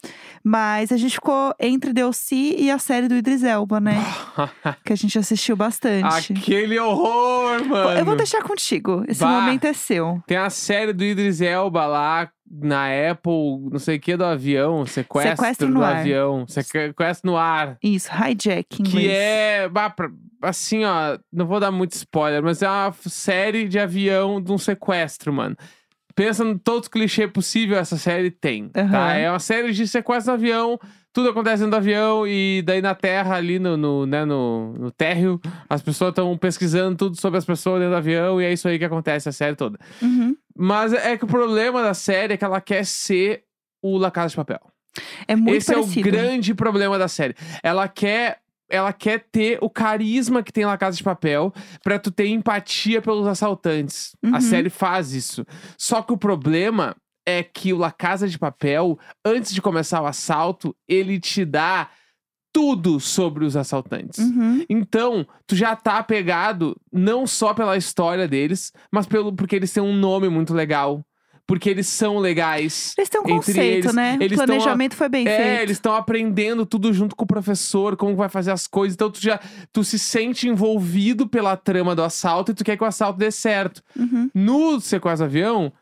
Mas 0.44 0.92
a 0.92 0.98
gente 0.98 1.16
ficou 1.16 1.54
entre 1.60 1.92
Delcy 1.92 2.56
e 2.58 2.72
a 2.72 2.80
série 2.80 3.08
do 3.08 3.16
Idris 3.16 3.44
Elba, 3.44 3.80
né? 3.80 3.98
que 4.86 4.94
a 4.94 4.96
gente 4.96 5.20
assistiu 5.20 5.56
bastante. 5.56 6.34
Aquele 6.34 6.80
horror, 6.80 7.66
mano. 7.66 8.00
Eu 8.00 8.06
vou 8.06 8.16
deixar 8.16 8.42
contigo. 8.42 9.04
Esse 9.08 9.24
momento 9.24 9.66
é 9.66 9.74
seu. 9.74 10.22
Tem 10.26 10.38
a 10.38 10.50
série 10.50 10.94
do 10.94 11.04
Idris 11.04 11.42
Elba 11.42 11.86
lá 11.86 12.30
na 12.52 12.86
Apple, 13.12 13.70
não 13.72 13.80
sei 13.80 13.98
o 13.98 14.00
que, 14.00 14.18
do 14.18 14.26
avião. 14.26 14.86
Sequestro, 14.86 15.36
Sequestro 15.38 15.68
no 15.68 15.80
do 15.80 15.84
ar. 15.86 15.96
avião. 15.98 16.46
Sequestro 16.48 17.32
no 17.32 17.38
ar. 17.38 17.78
Isso, 17.84 18.10
hijack 18.12 18.82
em 18.82 18.84
Que 18.84 18.92
inglês. 18.92 19.12
é. 19.12 19.70
assim, 20.42 20.84
ó. 20.86 21.18
Não 21.32 21.46
vou 21.46 21.60
dar 21.60 21.72
muito 21.72 21.94
spoiler, 21.94 22.42
mas 22.44 22.62
é 22.62 22.68
uma 22.70 22.94
série 23.06 23.68
de 23.68 23.78
avião 23.80 24.42
de 24.42 24.52
um 24.52 24.58
sequestro, 24.58 25.32
mano. 25.34 25.56
pensa 26.16 26.44
em 26.44 26.58
todos 26.58 26.84
os 26.84 26.88
clichês 26.90 27.32
possível, 27.32 27.78
essa 27.78 27.98
série 27.98 28.30
tem. 28.32 28.70
Aham. 28.76 28.92
Tá? 28.92 29.14
É 29.14 29.30
uma 29.30 29.40
série 29.40 29.72
de 29.72 29.88
sequestro 29.88 30.34
do 30.34 30.36
avião, 30.36 30.78
tudo 31.14 31.30
acontece 31.30 31.58
dentro 31.64 31.72
do 31.72 31.78
avião, 31.78 32.28
e 32.28 32.62
daí 32.66 32.82
na 32.82 32.94
terra, 32.94 33.36
ali 33.36 33.58
no, 33.58 33.78
no, 33.78 34.06
né, 34.06 34.26
no, 34.26 34.74
no 34.74 34.92
térreo, 34.92 35.40
as 35.70 35.82
pessoas 35.82 36.10
estão 36.10 36.38
pesquisando 36.38 36.98
tudo 36.98 37.16
sobre 37.20 37.38
as 37.38 37.46
pessoas 37.46 37.80
dentro 37.80 37.94
do 37.94 37.98
avião, 37.98 38.42
e 38.42 38.46
é 38.46 38.52
isso 38.52 38.68
aí 38.68 38.78
que 38.78 38.84
acontece 38.86 39.30
a 39.30 39.32
série 39.32 39.56
toda. 39.56 39.80
Uhum. 40.02 40.36
Mas 40.62 40.92
é 40.92 41.18
que 41.18 41.24
o 41.24 41.28
problema 41.28 41.82
da 41.82 41.94
série 41.94 42.34
é 42.34 42.38
que 42.38 42.44
ela 42.44 42.60
quer 42.60 42.86
ser 42.86 43.44
o 43.82 43.98
La 43.98 44.12
Casa 44.12 44.30
de 44.32 44.36
Papel. 44.36 44.60
É 45.28 45.36
muito 45.36 45.56
Esse 45.56 45.74
parecido. 45.74 46.00
é 46.00 46.02
o 46.02 46.12
grande 46.12 46.54
problema 46.54 46.98
da 47.00 47.08
série. 47.08 47.34
Ela 47.64 47.88
quer. 47.88 48.40
Ela 48.72 48.94
quer 48.94 49.26
ter 49.32 49.58
o 49.62 49.70
carisma 49.70 50.44
que 50.44 50.52
tem 50.54 50.64
La 50.66 50.78
Casa 50.78 50.96
de 50.96 51.04
Papel 51.04 51.52
pra 51.84 51.98
tu 51.98 52.12
ter 52.12 52.28
empatia 52.28 53.02
pelos 53.02 53.26
assaltantes. 53.26 54.16
A 54.26 54.36
Uhum. 54.36 54.42
série 54.42 54.70
faz 54.70 55.12
isso. 55.14 55.44
Só 55.76 56.04
que 56.04 56.14
o 56.14 56.18
problema 56.18 56.96
é 57.26 57.42
que 57.42 57.74
o 57.74 57.78
La 57.80 57.92
Casa 57.92 58.28
de 58.28 58.38
Papel, 58.38 59.00
antes 59.26 59.54
de 59.56 59.62
começar 59.62 60.02
o 60.04 60.06
assalto, 60.06 60.76
ele 60.88 61.20
te 61.20 61.46
dá 61.46 61.90
tudo 62.52 63.00
sobre 63.00 63.46
os 63.46 63.56
assaltantes. 63.56 64.20
Uhum. 64.20 64.64
Então, 64.70 65.26
tu 65.46 65.56
já 65.56 65.76
tá 65.76 65.98
apegado 65.98 66.76
não 66.92 67.28
só 67.28 67.54
pela 67.54 67.78
história 67.78 68.28
deles, 68.28 68.72
mas 68.92 69.06
pelo 69.06 69.32
porque 69.34 69.56
eles 69.56 69.72
têm 69.72 69.84
um 69.84 69.96
nome 69.96 70.30
muito 70.30 70.54
legal. 70.54 71.04
Porque 71.46 71.68
eles 71.68 71.88
são 71.88 72.20
legais. 72.20 72.94
Eles 72.96 73.10
têm 73.10 73.22
um 73.22 73.24
conceito, 73.24 73.86
eles, 73.88 73.94
né? 73.96 74.18
eles 74.22 74.38
o 74.38 74.44
a- 74.44 74.46
planejamento 74.46 74.96
foi 74.96 75.10
bem 75.10 75.28
é, 75.28 75.36
feito. 75.36 75.62
eles 75.64 75.78
estão 75.78 75.96
aprendendo 75.96 76.64
tudo 76.64 76.94
junto 76.94 77.16
com 77.16 77.24
o 77.24 77.28
professor, 77.28 77.98
como 77.98 78.16
vai 78.16 78.30
fazer 78.30 78.52
as 78.52 78.68
coisas. 78.68 78.94
Então 78.94 79.10
tu 79.10 79.20
já 79.20 79.40
tu 79.74 79.84
se 79.84 79.98
sente 79.98 80.48
envolvido 80.48 81.28
pela 81.28 81.58
trama 81.58 81.96
do 81.96 82.04
assalto 82.04 82.52
e 82.52 82.54
tu 82.54 82.64
quer 82.64 82.78
que 82.78 82.84
o 82.84 82.88
assalto 82.88 83.18
dê 83.18 83.32
certo. 83.32 83.82
Uhum. 83.98 84.30
No 84.32 84.80
sequestro 84.80 85.26
avião, 85.26 85.74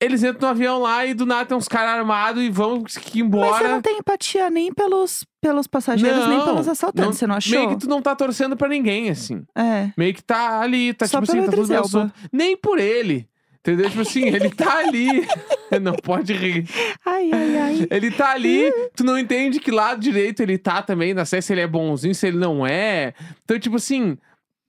eles 0.00 0.22
entram 0.22 0.40
no 0.42 0.46
avião 0.48 0.78
lá 0.78 1.04
e 1.04 1.12
do 1.14 1.26
nada 1.26 1.46
tem 1.46 1.56
uns 1.56 1.66
caras 1.68 1.98
armados 1.98 2.42
e 2.42 2.48
vão 2.48 2.82
que 2.84 2.94
Mas 2.94 3.02
você 3.12 3.18
embora. 3.20 3.68
não 3.68 3.82
tem 3.82 3.98
empatia 3.98 4.48
nem 4.50 4.72
pelos, 4.72 5.24
pelos 5.40 5.66
passageiros, 5.66 6.28
nem 6.28 6.38
Não, 6.38 6.44
pelos 6.44 6.68
assaltantes, 6.68 7.04
não- 7.06 7.12
você 7.12 7.26
não 7.26 7.34
achou? 7.34 7.58
Meio 7.58 7.68
que 7.70 7.76
tu 7.78 7.88
não 7.88 8.00
tá 8.00 8.14
torcendo 8.14 8.56
pra 8.56 8.68
ninguém, 8.68 9.10
assim. 9.10 9.42
É. 9.56 9.90
Meio 9.96 10.14
que 10.14 10.22
tá 10.22 10.60
ali, 10.60 10.94
tá 10.94 11.06
Só 11.06 11.20
tipo 11.20 11.30
assim, 11.30 11.40
pelo 11.40 11.46
tá 11.46 11.50
tudo 11.52 11.64
Idris 11.64 11.68
meio 11.68 11.78
Elba. 11.78 11.88
solto. 11.88 12.14
Nem 12.32 12.56
por 12.56 12.78
ele. 12.78 13.28
Entendeu? 13.60 13.90
Tipo 13.90 14.02
assim, 14.02 14.28
ele 14.28 14.50
tá 14.50 14.78
ali. 14.78 15.26
não 15.82 15.92
pode 15.94 16.32
rir. 16.32 16.66
Ai, 17.04 17.30
ai, 17.32 17.56
ai. 17.58 17.86
Ele 17.90 18.10
tá 18.10 18.30
ali, 18.30 18.72
tu 18.96 19.04
não 19.04 19.18
entende 19.18 19.58
que 19.60 19.70
lado 19.70 20.00
direito 20.00 20.40
ele 20.40 20.56
tá 20.56 20.80
também, 20.80 21.12
não 21.12 21.24
sei 21.26 21.42
se 21.42 21.52
ele 21.52 21.60
é 21.60 21.66
bonzinho, 21.66 22.14
se 22.14 22.26
ele 22.28 22.38
não 22.38 22.64
é. 22.66 23.12
Então, 23.44 23.58
tipo 23.58 23.76
assim, 23.76 24.16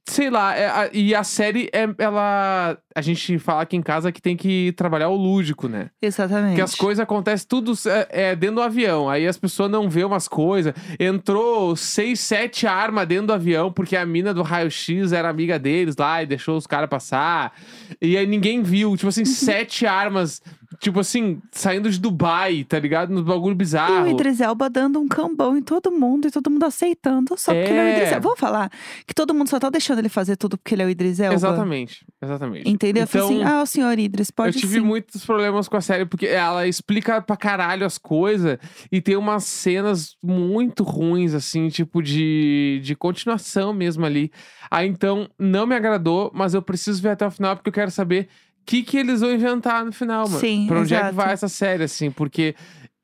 sei 0.09 0.29
lá, 0.29 0.55
é- 0.55 0.67
a- 0.67 0.89
e 0.91 1.13
a 1.15 1.23
série, 1.23 1.69
é, 1.73 1.87
ela. 1.97 2.77
A 2.95 3.01
gente 3.01 3.37
fala 3.39 3.61
aqui 3.61 3.77
em 3.77 3.81
casa 3.81 4.11
que 4.11 4.21
tem 4.21 4.35
que 4.35 4.73
trabalhar 4.75 5.07
o 5.09 5.15
lúdico, 5.15 5.67
né? 5.69 5.89
Exatamente. 6.01 6.55
Que 6.55 6.61
as 6.61 6.75
coisas 6.75 7.01
acontecem 7.01 7.47
tudo 7.47 7.73
é, 7.87 8.07
é, 8.31 8.35
dentro 8.35 8.55
do 8.57 8.61
avião. 8.61 9.09
Aí 9.09 9.25
as 9.25 9.37
pessoas 9.37 9.71
não 9.71 9.89
vê 9.89 10.03
umas 10.03 10.27
coisas. 10.27 10.73
Entrou 10.99 11.75
seis, 11.75 12.19
sete 12.19 12.67
armas 12.67 13.07
dentro 13.07 13.27
do 13.27 13.33
avião, 13.33 13.71
porque 13.71 13.95
a 13.95 14.05
mina 14.05 14.33
do 14.33 14.41
raio-x 14.41 15.13
era 15.13 15.29
amiga 15.29 15.57
deles 15.57 15.95
lá 15.97 16.21
e 16.21 16.25
deixou 16.25 16.57
os 16.57 16.67
caras 16.67 16.89
passar. 16.89 17.53
E 18.01 18.17
aí 18.17 18.27
ninguém 18.27 18.61
viu. 18.61 18.91
Tipo 18.95 19.05
Uhum. 19.05 19.09
assim, 19.09 19.25
sete 19.25 19.85
armas, 19.85 20.41
tipo 20.79 20.99
assim, 20.99 21.41
saindo 21.51 21.89
de 21.89 21.99
Dubai, 21.99 22.63
tá 22.63 22.79
ligado? 22.79 23.11
No 23.13 23.23
bagulho 23.23 23.51
E 23.53 23.55
bizarro. 23.55 24.03
o 24.03 24.07
Idris 24.07 24.39
Elba 24.39 24.69
dando 24.69 24.99
um 24.99 25.07
cambão 25.07 25.57
em 25.57 25.61
todo 25.61 25.91
mundo 25.91 26.27
e 26.27 26.31
todo 26.31 26.49
mundo 26.49 26.63
aceitando 26.63 27.35
só 27.37 27.53
porque 27.53 27.69
ele 27.69 27.79
é 27.79 27.83
o 27.83 27.85
É. 27.87 27.93
Idris 27.97 28.11
Elba. 28.13 28.19
Vamos 28.21 28.39
falar 28.39 28.71
que 29.05 29.13
todo 29.13 29.33
mundo 29.33 29.49
só 29.49 29.59
tá 29.59 29.69
deixando 29.69 29.99
ele 29.99 30.09
fazer 30.09 30.37
tudo 30.37 30.57
porque 30.57 30.73
ele 30.75 30.83
é 30.83 30.85
o 30.85 30.89
Idris 30.89 31.19
Elba? 31.19 31.35
Exatamente, 31.35 32.05
exatamente. 32.21 32.69
Entendeu? 32.69 33.03
Eu 33.03 33.07
Então, 33.07 33.21
falei 33.27 33.41
assim, 33.43 33.51
ah, 33.53 33.61
o 33.61 33.65
senhor 33.65 33.99
Idris, 33.99 34.31
pode 34.31 34.55
eu 34.57 34.61
tive 34.61 34.75
sim. 34.75 34.79
muitos 34.79 35.25
problemas 35.25 35.67
com 35.67 35.75
a 35.77 35.81
série, 35.81 36.05
porque 36.05 36.27
ela 36.27 36.65
explica 36.67 37.21
pra 37.21 37.35
caralho 37.35 37.85
as 37.85 37.97
coisas 37.97 38.57
e 38.91 39.01
tem 39.01 39.15
umas 39.17 39.43
cenas 39.43 40.15
muito 40.23 40.83
ruins, 40.83 41.33
assim, 41.33 41.67
tipo 41.69 42.01
de, 42.01 42.79
de 42.83 42.95
continuação 42.95 43.73
mesmo 43.73 44.05
ali. 44.05 44.31
Aí 44.71 44.87
então 44.87 45.27
não 45.37 45.65
me 45.67 45.75
agradou, 45.75 46.31
mas 46.33 46.53
eu 46.53 46.61
preciso 46.61 47.01
ver 47.01 47.09
até 47.09 47.25
o 47.27 47.31
final 47.31 47.55
porque 47.55 47.69
eu 47.69 47.73
quero 47.73 47.91
saber 47.91 48.27
que, 48.69 48.83
que 48.83 48.97
eles 48.97 49.21
vão 49.21 49.31
inventar 49.31 49.83
no 49.83 49.91
final, 49.91 50.27
mano. 50.27 50.39
Sim, 50.39 50.67
pra 50.67 50.79
onde 50.79 50.93
é 50.93 50.97
que 50.97 51.03
exato. 51.05 51.15
vai 51.15 51.33
essa 51.33 51.47
série, 51.47 51.83
assim, 51.85 52.11
porque 52.11 52.55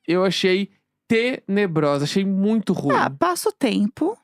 eu 0.06 0.24
achei 0.24 0.70
tenebrosa, 1.08 2.04
achei 2.04 2.24
muito 2.24 2.72
ruim. 2.72 2.94
Ah, 2.94 3.10
passa 3.10 3.48
o 3.48 3.52
tempo. 3.52 4.16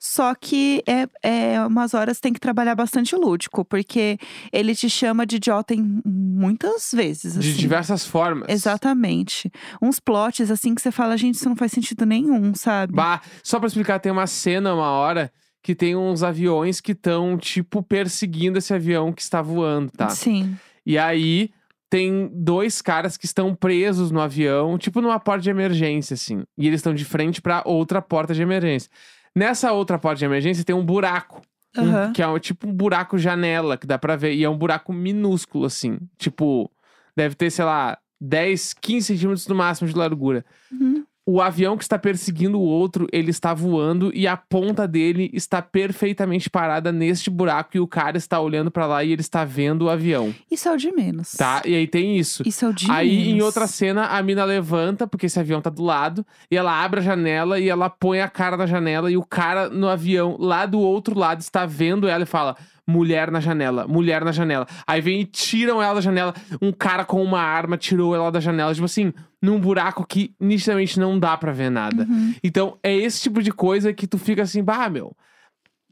Só 0.00 0.34
que 0.34 0.82
é, 0.86 1.08
é 1.22 1.66
umas 1.66 1.92
horas 1.92 2.20
tem 2.20 2.32
que 2.32 2.40
trabalhar 2.40 2.74
bastante 2.74 3.14
lúdico, 3.16 3.64
porque 3.64 4.16
ele 4.50 4.74
te 4.74 4.88
chama 4.88 5.26
de 5.26 5.36
idiota 5.36 5.74
em 5.74 6.00
muitas 6.06 6.90
vezes. 6.94 7.34
de 7.34 7.40
assim. 7.40 7.58
diversas 7.58 8.06
formas. 8.06 8.48
Exatamente. 8.48 9.50
Uns 9.82 10.00
plots 10.00 10.50
assim 10.50 10.74
que 10.74 10.80
você 10.80 10.90
fala, 10.90 11.18
gente, 11.18 11.34
isso 11.34 11.48
não 11.48 11.56
faz 11.56 11.72
sentido 11.72 12.06
nenhum, 12.06 12.54
sabe? 12.54 12.94
Bah, 12.94 13.20
só 13.42 13.58
pra 13.58 13.66
explicar, 13.66 13.98
tem 13.98 14.12
uma 14.12 14.26
cena, 14.26 14.72
uma 14.72 14.90
hora, 14.92 15.30
que 15.62 15.74
tem 15.74 15.96
uns 15.96 16.22
aviões 16.22 16.80
que 16.80 16.92
estão, 16.92 17.36
tipo, 17.36 17.82
perseguindo 17.82 18.56
esse 18.56 18.72
avião 18.72 19.12
que 19.12 19.20
está 19.20 19.42
voando, 19.42 19.90
tá? 19.90 20.08
Sim. 20.10 20.56
E 20.88 20.96
aí 20.96 21.50
tem 21.90 22.30
dois 22.32 22.80
caras 22.82 23.16
que 23.18 23.26
estão 23.26 23.54
presos 23.54 24.10
no 24.10 24.20
avião, 24.20 24.78
tipo 24.78 25.00
numa 25.02 25.20
porta 25.20 25.42
de 25.42 25.50
emergência, 25.50 26.14
assim. 26.14 26.42
E 26.56 26.66
eles 26.66 26.78
estão 26.80 26.94
de 26.94 27.04
frente 27.04 27.40
pra 27.42 27.62
outra 27.64 28.00
porta 28.00 28.32
de 28.34 28.40
emergência. 28.42 28.90
Nessa 29.36 29.70
outra 29.72 29.98
porta 29.98 30.18
de 30.18 30.24
emergência 30.24 30.64
tem 30.64 30.74
um 30.74 30.84
buraco. 30.84 31.42
um- 31.76 31.82
Aham. 31.82 32.12
que 32.14 32.22
é 32.22 32.26
um- 32.26 32.38
tipo 32.38 32.66
um 32.66 32.72
buraco 32.72 33.18
janela 33.18 33.76
que 33.76 33.86
dá 33.86 33.98
pra 33.98 34.16
ver. 34.16 34.32
E 34.34 34.42
é 34.42 34.48
um 34.48 34.56
buraco 34.56 34.90
minúsculo, 34.92 35.66
assim. 35.66 35.98
Tipo, 36.16 36.68
deve 37.14 37.34
ter, 37.34 37.50
sei 37.50 37.64
lá, 37.64 37.98
10, 38.20 38.72
15 38.72 39.08
centímetros 39.08 39.46
no 39.46 39.54
máximo 39.54 39.86
de 39.88 39.94
largura. 39.94 40.44
Uhum. 40.72 41.04
O 41.30 41.42
avião 41.42 41.76
que 41.76 41.82
está 41.84 41.98
perseguindo 41.98 42.58
o 42.58 42.62
outro, 42.62 43.06
ele 43.12 43.30
está 43.30 43.52
voando 43.52 44.10
e 44.14 44.26
a 44.26 44.34
ponta 44.34 44.88
dele 44.88 45.28
está 45.34 45.60
perfeitamente 45.60 46.48
parada 46.48 46.90
neste 46.90 47.28
buraco 47.28 47.76
e 47.76 47.80
o 47.80 47.86
cara 47.86 48.16
está 48.16 48.40
olhando 48.40 48.70
pra 48.70 48.86
lá 48.86 49.04
e 49.04 49.12
ele 49.12 49.20
está 49.20 49.44
vendo 49.44 49.82
o 49.82 49.90
avião, 49.90 50.34
Isso 50.50 50.70
é 50.70 50.72
o 50.72 50.76
de 50.78 50.90
menos. 50.90 51.32
tá? 51.32 51.60
E 51.66 51.74
aí 51.74 51.86
tem 51.86 52.16
isso. 52.16 52.42
Isso 52.46 52.64
é 52.64 52.68
o 52.68 52.72
de 52.72 52.90
Aí, 52.90 53.24
em 53.28 53.32
menos. 53.34 53.44
outra 53.44 53.66
cena, 53.66 54.06
a 54.06 54.22
mina 54.22 54.42
levanta, 54.42 55.06
porque 55.06 55.26
esse 55.26 55.38
avião 55.38 55.60
tá 55.60 55.68
do 55.68 55.82
lado, 55.82 56.24
e 56.50 56.56
ela 56.56 56.82
abre 56.82 57.00
a 57.00 57.02
janela 57.02 57.60
e 57.60 57.68
ela 57.68 57.90
põe 57.90 58.22
a 58.22 58.28
cara 58.28 58.56
na 58.56 58.64
janela, 58.64 59.10
e 59.10 59.16
o 59.18 59.22
cara 59.22 59.68
no 59.68 59.86
avião, 59.86 60.34
lá 60.40 60.64
do 60.64 60.80
outro 60.80 61.18
lado, 61.18 61.40
está 61.40 61.66
vendo 61.66 62.08
ela 62.08 62.22
e 62.22 62.26
fala: 62.26 62.56
mulher 62.88 63.30
na 63.30 63.38
janela, 63.38 63.86
mulher 63.86 64.24
na 64.24 64.32
janela. 64.32 64.66
Aí 64.86 65.00
vem 65.00 65.20
e 65.20 65.24
tiram 65.26 65.82
ela 65.82 65.96
da 65.96 66.00
janela. 66.00 66.34
Um 66.62 66.72
cara 66.72 67.04
com 67.04 67.22
uma 67.22 67.40
arma 67.40 67.76
tirou 67.76 68.14
ela 68.14 68.32
da 68.32 68.40
janela, 68.40 68.72
tipo 68.72 68.86
assim, 68.86 69.12
num 69.42 69.60
buraco 69.60 70.06
que 70.06 70.34
nitidamente 70.40 70.98
não 70.98 71.18
dá 71.18 71.36
pra 71.36 71.52
ver 71.52 71.70
nada. 71.70 72.04
Uhum. 72.08 72.34
Então, 72.42 72.78
é 72.82 72.96
esse 72.96 73.20
tipo 73.20 73.42
de 73.42 73.52
coisa 73.52 73.92
que 73.92 74.06
tu 74.06 74.16
fica 74.16 74.42
assim, 74.42 74.62
bah, 74.64 74.88
meu. 74.88 75.14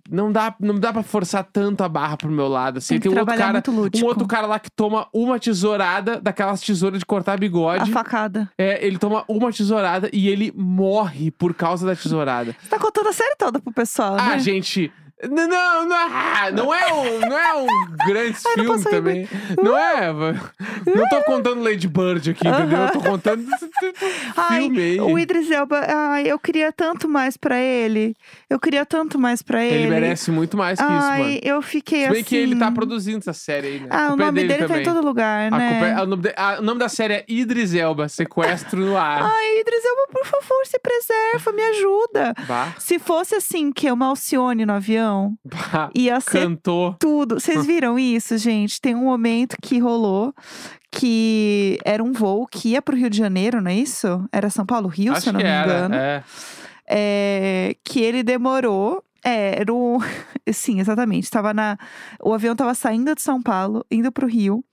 Não 0.09 0.31
dá, 0.31 0.55
não 0.61 0.77
dá 0.79 0.93
pra 0.93 1.03
forçar 1.03 1.43
tanto 1.43 1.83
a 1.83 1.89
barra 1.89 2.17
pro 2.17 2.31
meu 2.31 2.47
lado. 2.47 2.79
Assim, 2.79 2.95
Tem 2.95 3.01
que 3.01 3.09
tem 3.09 3.17
um 3.17 3.21
outro 3.21 3.37
cara, 3.37 3.63
um 3.97 4.05
outro 4.05 4.27
cara 4.29 4.47
lá 4.47 4.59
que 4.61 4.71
toma 4.71 5.09
uma 5.13 5.37
tesourada, 5.37 6.21
daquelas 6.21 6.61
tesouras 6.61 7.01
de 7.01 7.05
cortar 7.05 7.33
A 7.33 7.37
bigode. 7.37 7.91
facada. 7.91 8.49
É, 8.57 8.87
ele 8.87 8.99
toma 8.99 9.25
uma 9.29 9.51
tesourada 9.53 10.09
e 10.13 10.29
ele 10.29 10.53
morre 10.57 11.33
por 11.33 11.53
causa 11.55 11.85
da 11.85 11.97
tesourada. 11.97 12.55
Você 12.63 12.69
tá 12.69 12.79
contando 12.79 13.09
a 13.09 13.13
série 13.13 13.35
toda 13.37 13.59
pro 13.59 13.73
pessoal, 13.73 14.17
Ah, 14.17 14.29
né? 14.31 14.39
gente. 14.39 14.93
Não, 15.25 15.49
não, 15.49 15.89
não, 15.89 15.97
ah, 15.97 16.51
não 16.53 16.75
é 16.75 16.93
um, 16.93 17.21
não 17.21 17.39
é 17.39 17.55
um 17.55 17.67
grande 18.07 18.37
Ai, 18.47 18.53
filme 18.55 18.85
também. 18.85 19.29
Não 19.63 19.77
é, 19.77 20.13
não 20.13 21.09
tô 21.09 21.23
contando 21.23 21.63
Lady 21.63 21.89
Bird 21.89 22.31
aqui, 22.31 22.47
entendeu? 22.47 22.79
Eu 22.81 22.91
tô 22.93 23.01
contando 23.01 23.47
Ai, 24.37 24.61
filme 24.63 24.79
aí. 24.81 25.01
o 25.01 25.19
Idris 25.19 25.51
Elba, 25.51 25.81
ai, 25.89 26.31
eu 26.31 26.39
queria 26.39 26.71
tanto 26.71 27.09
mais 27.09 27.37
pra 27.39 27.59
ele. 27.59 28.15
Eu 28.51 28.61
queria 28.61 28.85
tanto 28.85 29.19
mais 29.19 29.41
pra 29.41 29.65
ele. 29.65 29.85
Ele 29.85 29.91
merece 29.91 30.31
muito 30.31 30.55
mais 30.55 30.79
que 30.79 30.85
isso, 30.85 30.93
Ai, 30.93 31.23
mano. 31.23 31.41
eu 31.43 31.63
fiquei 31.63 32.03
Se 32.03 32.09
bem 32.11 32.21
assim. 32.21 32.25
que 32.29 32.37
ele 32.37 32.57
tá 32.57 32.71
produzindo 32.71 33.19
essa 33.19 33.33
série 33.33 33.67
aí, 33.69 33.81
né? 33.81 33.89
Ah, 33.91 34.11
o 34.11 34.13
é 34.13 34.17
nome 34.17 34.47
dele, 34.47 34.69
tá 34.69 34.81
em 34.81 34.85
todo 34.85 35.01
lugar, 35.05 35.51
né? 35.51 35.95
é- 35.97 36.03
o, 36.03 36.63
nome 36.63 36.79
da 36.79 36.89
série 36.91 37.15
é 37.15 37.25
Idris 37.27 37.73
Elba, 37.75 38.07
Sequestro 38.09 38.79
no 38.81 38.97
Ar. 38.97 39.23
Ai, 39.33 39.61
Idris 39.61 39.83
Elba, 39.83 40.13
por 40.13 40.27
favor, 40.27 40.67
se 40.67 40.79
preserva, 40.79 41.53
me 41.53 41.63
ajuda. 41.63 42.35
Se 42.79 42.99
fosse 42.99 43.35
assim, 43.35 43.73
que 43.73 43.91
uma 43.91 44.07
Alcione 44.07 44.67
no 44.67 44.75
avião, 44.75 45.06
bah, 45.45 45.91
ia 45.95 46.21
ser 46.21 46.43
cantou. 46.43 46.95
tudo. 46.99 47.39
Vocês 47.41 47.65
viram 47.67 47.99
isso, 47.99 48.37
gente? 48.39 48.81
Tem 48.81 48.95
um 48.95 49.05
momento 49.05 49.57
que 49.63 49.79
rolou 49.79 50.35
que 50.91 51.79
era 51.85 52.03
um 52.03 52.13
voo 52.13 52.47
que 52.47 52.71
ia 52.71 52.81
pro 52.81 52.97
Rio 52.97 53.11
de 53.11 53.19
Janeiro, 53.19 53.61
não 53.61 53.71
é 53.71 53.75
isso? 53.75 54.27
Era 54.33 54.49
São 54.49 54.65
Paulo, 54.65 54.89
Rio, 54.89 55.13
se 55.13 55.19
Acho 55.19 55.29
eu 55.29 55.33
não 55.35 55.41
me 55.41 55.47
era. 55.47 55.67
engano. 55.67 55.95
É. 55.95 56.25
É, 56.89 57.77
que 57.85 58.01
ele 58.01 58.23
demorou. 58.23 59.03
É, 59.27 59.61
era 59.61 59.75
o. 59.75 59.99
Sim, 60.53 60.79
exatamente. 60.79 61.29
Tava 61.29 61.53
na. 61.53 61.77
O 62.23 62.33
avião 62.33 62.55
tava 62.55 62.73
saindo 62.75 63.13
de 63.13 63.21
São 63.21 63.43
Paulo, 63.43 63.85
indo 63.91 64.13
pro 64.13 64.29
Rio. 64.29 64.65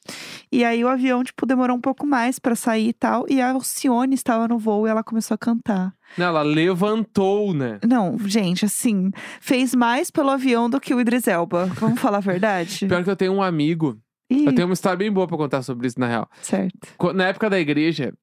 E 0.52 0.64
aí 0.64 0.84
o 0.84 0.88
avião, 0.88 1.24
tipo, 1.24 1.46
demorou 1.48 1.76
um 1.76 1.82
pouco 1.82 2.06
mais 2.06 2.38
pra 2.38 2.56
sair 2.56 2.90
e 2.90 2.94
tal. 2.94 3.26
E 3.28 3.42
a 3.42 3.52
Alcione 3.52 4.14
estava 4.14 4.48
no 4.48 4.60
voo 4.60 4.86
e 4.86 4.92
ela 4.92 5.04
começou 5.04 5.34
a 5.34 5.38
cantar. 5.40 5.92
Não, 6.16 6.28
ela 6.28 6.44
levantou, 6.44 7.52
né? 7.54 7.80
Não, 7.84 8.16
gente, 8.20 8.66
assim, 8.66 9.10
fez 9.42 9.74
mais 9.74 10.12
pelo 10.12 10.30
avião 10.30 10.70
do 10.70 10.80
que 10.80 10.94
o 10.94 11.02
Idris 11.02 11.28
Elba. 11.28 11.66
Vamos 11.66 12.00
falar 12.00 12.18
a 12.18 12.22
verdade? 12.22 12.86
Pior 12.88 13.04
que 13.04 13.10
eu 13.10 13.16
tenho 13.16 13.34
um 13.34 13.42
amigo 13.42 13.98
Ih, 14.30 14.46
Eu 14.46 14.54
tenho 14.54 14.68
uma 14.68 14.74
história 14.74 14.98
bem 14.98 15.12
boa 15.12 15.28
pra 15.28 15.38
contar 15.38 15.64
sobre 15.64 15.88
isso, 15.88 16.00
na 16.00 16.08
real. 16.08 16.30
certo. 16.42 16.78
Na 17.16 17.26
época 17.28 17.50
da 17.50 17.60
igreja, 17.60 18.14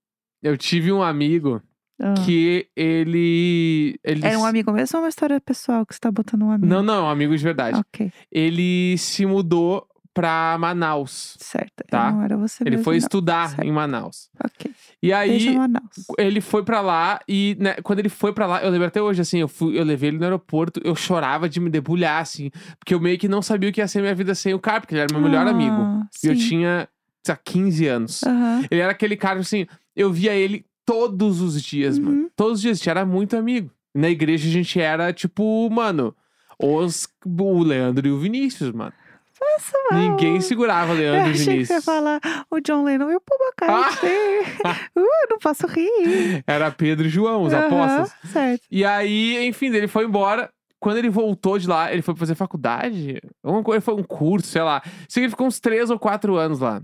eu 0.42 0.56
tive 0.56 0.92
um 0.92 1.02
amigo 1.02 1.60
Ah. 2.00 2.14
que 2.24 2.66
ele. 2.76 3.98
ele 4.02 4.26
Era 4.26 4.38
um 4.38 4.44
amigo 4.46 4.72
mesmo 4.72 4.98
ou 4.98 5.04
uma 5.04 5.08
história 5.08 5.40
pessoal 5.40 5.84
que 5.84 5.94
você 5.94 6.00
tá 6.00 6.10
botando 6.10 6.42
um 6.42 6.50
amigo? 6.50 6.66
Não, 6.66 6.82
não, 6.82 7.04
um 7.04 7.10
amigo 7.10 7.36
de 7.36 7.42
verdade. 7.42 7.78
Ok, 7.78 8.10
Ele 8.32 8.96
se 8.98 9.26
mudou 9.26 9.86
pra 10.12 10.56
Manaus. 10.58 11.36
certo. 11.38 11.84
Tá. 11.88 12.10
Não 12.10 12.22
era 12.22 12.36
você 12.36 12.62
Ele 12.64 12.70
mesmo, 12.70 12.84
foi 12.84 12.94
não. 12.94 12.98
estudar 12.98 13.50
Certo. 13.50 13.64
em 13.64 13.70
Manaus. 13.72 14.28
Ok. 14.44 14.70
E 15.02 15.12
aí, 15.12 15.56
Manaus. 15.56 16.06
ele 16.18 16.40
foi 16.40 16.64
pra 16.64 16.80
lá 16.80 17.20
e 17.28 17.56
né, 17.60 17.74
quando 17.82 18.00
ele 18.00 18.08
foi 18.08 18.32
pra 18.32 18.44
lá, 18.46 18.62
eu 18.62 18.70
lembro 18.70 18.86
até 18.88 19.00
hoje, 19.00 19.20
assim, 19.22 19.38
eu, 19.38 19.48
fui, 19.48 19.78
eu 19.78 19.84
levei 19.84 20.08
ele 20.10 20.18
no 20.18 20.24
aeroporto, 20.24 20.80
eu 20.84 20.94
chorava 20.96 21.48
de 21.48 21.60
me 21.60 21.70
debulhar, 21.70 22.20
assim, 22.20 22.50
porque 22.78 22.92
eu 22.92 23.00
meio 23.00 23.16
que 23.18 23.28
não 23.28 23.40
sabia 23.40 23.70
o 23.70 23.72
que 23.72 23.80
ia 23.80 23.88
ser 23.88 24.00
minha 24.02 24.14
vida 24.14 24.34
sem 24.34 24.52
o 24.52 24.58
cara, 24.58 24.80
porque 24.80 24.94
ele 24.94 25.02
era 25.02 25.12
meu 25.12 25.22
melhor 25.22 25.46
amigo. 25.46 25.80
Ah, 25.80 26.06
E 26.22 26.26
eu 26.26 26.34
sim. 26.34 26.48
tinha, 26.48 26.88
sei 27.24 27.32
lá, 27.34 27.40
15 27.44 27.86
anos. 27.86 28.22
Aham. 28.24 28.64
Ele 28.70 28.80
era 28.80 28.90
aquele 28.92 29.16
cara, 29.16 29.38
assim, 29.40 29.66
eu 29.96 30.12
via 30.12 30.32
ele 30.34 30.64
todos 30.90 31.40
os 31.40 31.62
dias, 31.62 31.98
mano. 31.98 32.22
Uhum. 32.22 32.30
Todos 32.34 32.54
os 32.54 32.60
dias, 32.62 32.76
a 32.76 32.78
gente 32.78 32.90
era 32.90 33.06
muito 33.06 33.36
amigo. 33.36 33.70
Na 33.94 34.08
igreja 34.08 34.48
a 34.48 34.52
gente 34.52 34.80
era, 34.80 35.12
tipo, 35.12 35.68
mano, 35.70 36.14
os, 36.58 37.08
o 37.24 37.62
Leandro 37.62 38.08
e 38.08 38.10
o 38.10 38.18
Vinícius, 38.18 38.72
mano. 38.72 38.92
Nossa, 39.40 39.76
Ninguém 39.92 40.32
mano. 40.32 40.42
segurava 40.42 40.92
o 40.92 40.96
Eu 40.96 41.12
Leandro 41.12 41.28
e 41.28 41.30
o 41.30 41.34
achei 41.34 41.36
que 41.36 41.44
você 41.44 41.50
ia 41.50 41.54
Vinícius. 41.80 41.84
falar 41.84 42.20
o 42.50 42.60
John 42.60 42.84
Lennon 42.84 43.10
e 43.10 43.16
o 43.16 43.20
Paul 43.20 43.40
McCartney. 43.40 44.40
uh, 44.96 45.30
não 45.30 45.38
posso 45.38 45.66
rir. 45.66 46.44
Era 46.46 46.70
Pedro 46.70 47.06
e 47.06 47.08
João, 47.10 47.44
os 47.44 47.52
Aham, 47.52 47.66
apóstolos. 47.66 48.32
Certo. 48.32 48.62
E 48.70 48.84
aí, 48.84 49.46
enfim, 49.46 49.66
ele 49.68 49.88
foi 49.88 50.04
embora. 50.04 50.50
Quando 50.78 50.96
ele 50.98 51.08
voltou 51.10 51.58
de 51.58 51.66
lá, 51.68 51.92
ele 51.92 52.02
foi 52.02 52.14
fazer 52.16 52.34
faculdade. 52.34 53.20
Alguma 53.42 53.62
coisa, 53.62 53.80
foi 53.80 53.94
um 53.94 54.02
curso, 54.02 54.48
sei 54.48 54.62
lá. 54.62 54.82
Sei 55.08 55.20
que 55.20 55.24
ele 55.26 55.30
ficou 55.30 55.46
uns 55.46 55.60
três 55.60 55.88
ou 55.90 55.98
quatro 55.98 56.36
anos 56.36 56.58
lá. 56.60 56.82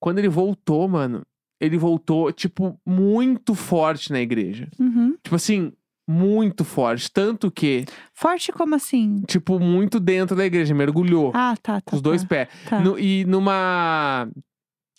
Quando 0.00 0.18
ele 0.18 0.28
voltou, 0.28 0.86
mano, 0.88 1.22
ele 1.60 1.76
voltou, 1.78 2.30
tipo, 2.32 2.78
muito 2.84 3.54
forte 3.54 4.12
na 4.12 4.20
igreja. 4.20 4.68
Uhum. 4.78 5.16
Tipo 5.22 5.36
assim, 5.36 5.72
muito 6.08 6.64
forte. 6.64 7.10
Tanto 7.10 7.50
que, 7.50 7.84
Forte 8.14 8.52
como 8.52 8.74
assim? 8.74 9.22
tipo, 9.26 9.58
muito 9.58 9.98
dentro 9.98 10.36
da 10.36 10.44
igreja, 10.44 10.74
mergulhou. 10.74 11.32
Ah, 11.34 11.56
tá, 11.60 11.80
tá. 11.80 11.90
com 11.90 11.96
os 11.96 12.02
dois 12.02 12.22
tá, 12.22 12.28
pés. 12.28 12.48
Tá. 12.68 12.80
No- 12.80 12.98
e 12.98 13.24
numa. 13.24 14.28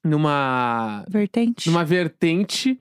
Numa. 0.04 1.04
Vertente? 1.10 1.70
Numa 1.70 1.84
vertente 1.84 2.80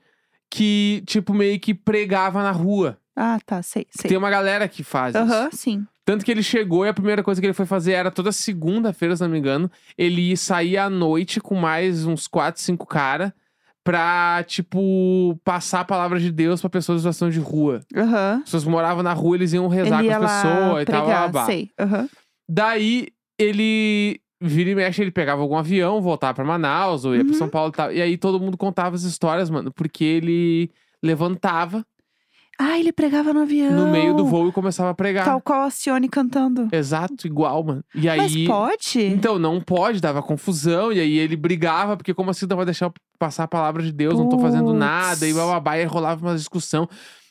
que, 0.51 1.03
tipo, 1.07 1.35
meio 1.35 1.59
que 1.59 1.75
pregava 1.75 2.43
na 2.43 2.53
rua. 2.53 2.99
Ah, 3.15 3.39
tá, 3.45 3.62
sei, 3.62 3.87
sei. 3.91 4.09
Tem 4.09 4.19
uma 4.19 4.31
galera 4.31 4.69
que 4.69 4.83
faz 4.85 5.15
isso. 5.15 5.25
Aham, 5.25 5.49
sim. 5.53 5.87
Tanto 6.05 6.25
que 6.25 6.31
ele 6.31 6.43
chegou 6.43 6.85
e 6.87 6.89
a 6.89 6.95
primeira 6.95 7.23
coisa 7.23 7.41
que 7.41 7.47
ele 7.47 7.55
foi 7.55 7.67
fazer 7.67 7.93
era 7.93 8.11
toda 8.12 8.31
segunda-feira, 8.31 9.17
se 9.17 9.23
não 9.23 9.29
me 9.31 9.39
engano, 9.39 9.69
ele 9.99 10.37
saía 10.37 10.85
à 10.85 10.91
noite 10.91 11.41
com 11.41 11.57
mais 11.57 12.07
uns 12.07 12.29
quatro, 12.29 12.62
cinco 12.62 12.87
caras 12.87 13.33
pra, 13.87 14.44
tipo, 14.46 15.38
passar 15.44 15.81
a 15.81 15.85
palavra 15.85 16.18
de 16.20 16.31
Deus 16.33 16.61
pra 16.61 16.68
pessoas 16.68 16.96
em 16.96 17.01
situação 17.03 17.31
de 17.31 17.38
rua. 17.38 17.81
Aham. 17.96 18.38
As 18.38 18.44
pessoas 18.44 18.64
que 18.64 18.68
moravam 18.70 19.03
na 19.03 19.12
rua, 19.12 19.37
eles 19.37 19.53
iam 19.53 19.68
rezar 19.68 20.01
Ele 20.01 20.09
com 20.09 20.11
ia 20.12 20.16
as 20.16 20.22
lá 20.22 20.42
pessoas 20.42 20.83
e 20.83 20.85
tal, 20.85 20.94
blá, 20.94 21.05
pregar, 21.05 21.22
blá, 21.22 21.29
blá. 21.29 21.46
sei. 21.46 21.70
Aham. 21.79 22.09
Daí 22.49 23.09
ele 23.38 24.20
vira 24.40 24.70
e 24.70 24.75
mexe, 24.75 25.01
ele 25.03 25.11
pegava 25.11 25.40
algum 25.40 25.57
avião, 25.57 26.01
voltava 26.03 26.35
pra 26.35 26.44
Manaus, 26.44 27.05
ou 27.05 27.14
ia 27.14 27.25
pra 27.25 27.33
Uhum. 27.33 27.38
São 27.38 27.49
Paulo 27.49 27.70
e 27.70 27.77
tal. 27.77 27.92
E 27.92 28.03
aí 28.03 28.16
todo 28.18 28.40
mundo 28.40 28.57
contava 28.57 28.94
as 28.96 29.03
histórias, 29.05 29.49
mano, 29.49 29.72
porque 29.72 30.05
ele 30.05 30.70
levantava 31.03 31.85
Ah, 32.59 32.79
ele 32.79 32.90
pregava 32.92 33.33
no 33.35 33.40
avião. 33.40 33.72
no 33.72 33.87
meio 33.92 34.14
do 34.16 34.25
voo 34.25 34.49
e 34.49 34.53
começava 34.53 34.90
a 34.90 34.94
pregar. 34.94 35.25
Tal 35.27 35.40
qual 35.42 35.62
a 35.62 35.70
Cione 35.70 36.09
cantando. 36.09 36.68
Exato, 36.72 37.27
igual, 37.27 37.62
mano. 37.62 37.85
E 37.94 38.09
aí. 38.09 38.18
Mas 38.18 38.46
pode? 38.46 39.05
Então, 39.05 39.38
não 39.38 39.61
pode, 39.61 40.01
dava 40.01 40.22
confusão, 40.22 40.90
e 40.92 40.99
aí 41.01 41.18
ele 41.18 41.37
brigava, 41.37 41.96
porque 41.96 42.14
como 42.14 42.31
assim 42.31 42.46
não 42.49 42.57
vai 42.57 42.64
deixar 42.64 42.87
eu 42.87 42.94
passar 43.16 43.44
a 43.44 43.48
palavra 43.48 43.83
de 43.83 43.92
Deus, 43.92 44.18
não 44.18 44.29
tô 44.29 44.38
fazendo 44.38 44.66
Puts. 44.66 44.79
nada, 44.79 45.26
e 45.26 45.33
bababá, 45.33 45.79
e 45.79 45.85
rolava 45.85 46.24
uma 46.24 46.35
discussão. 46.35 46.88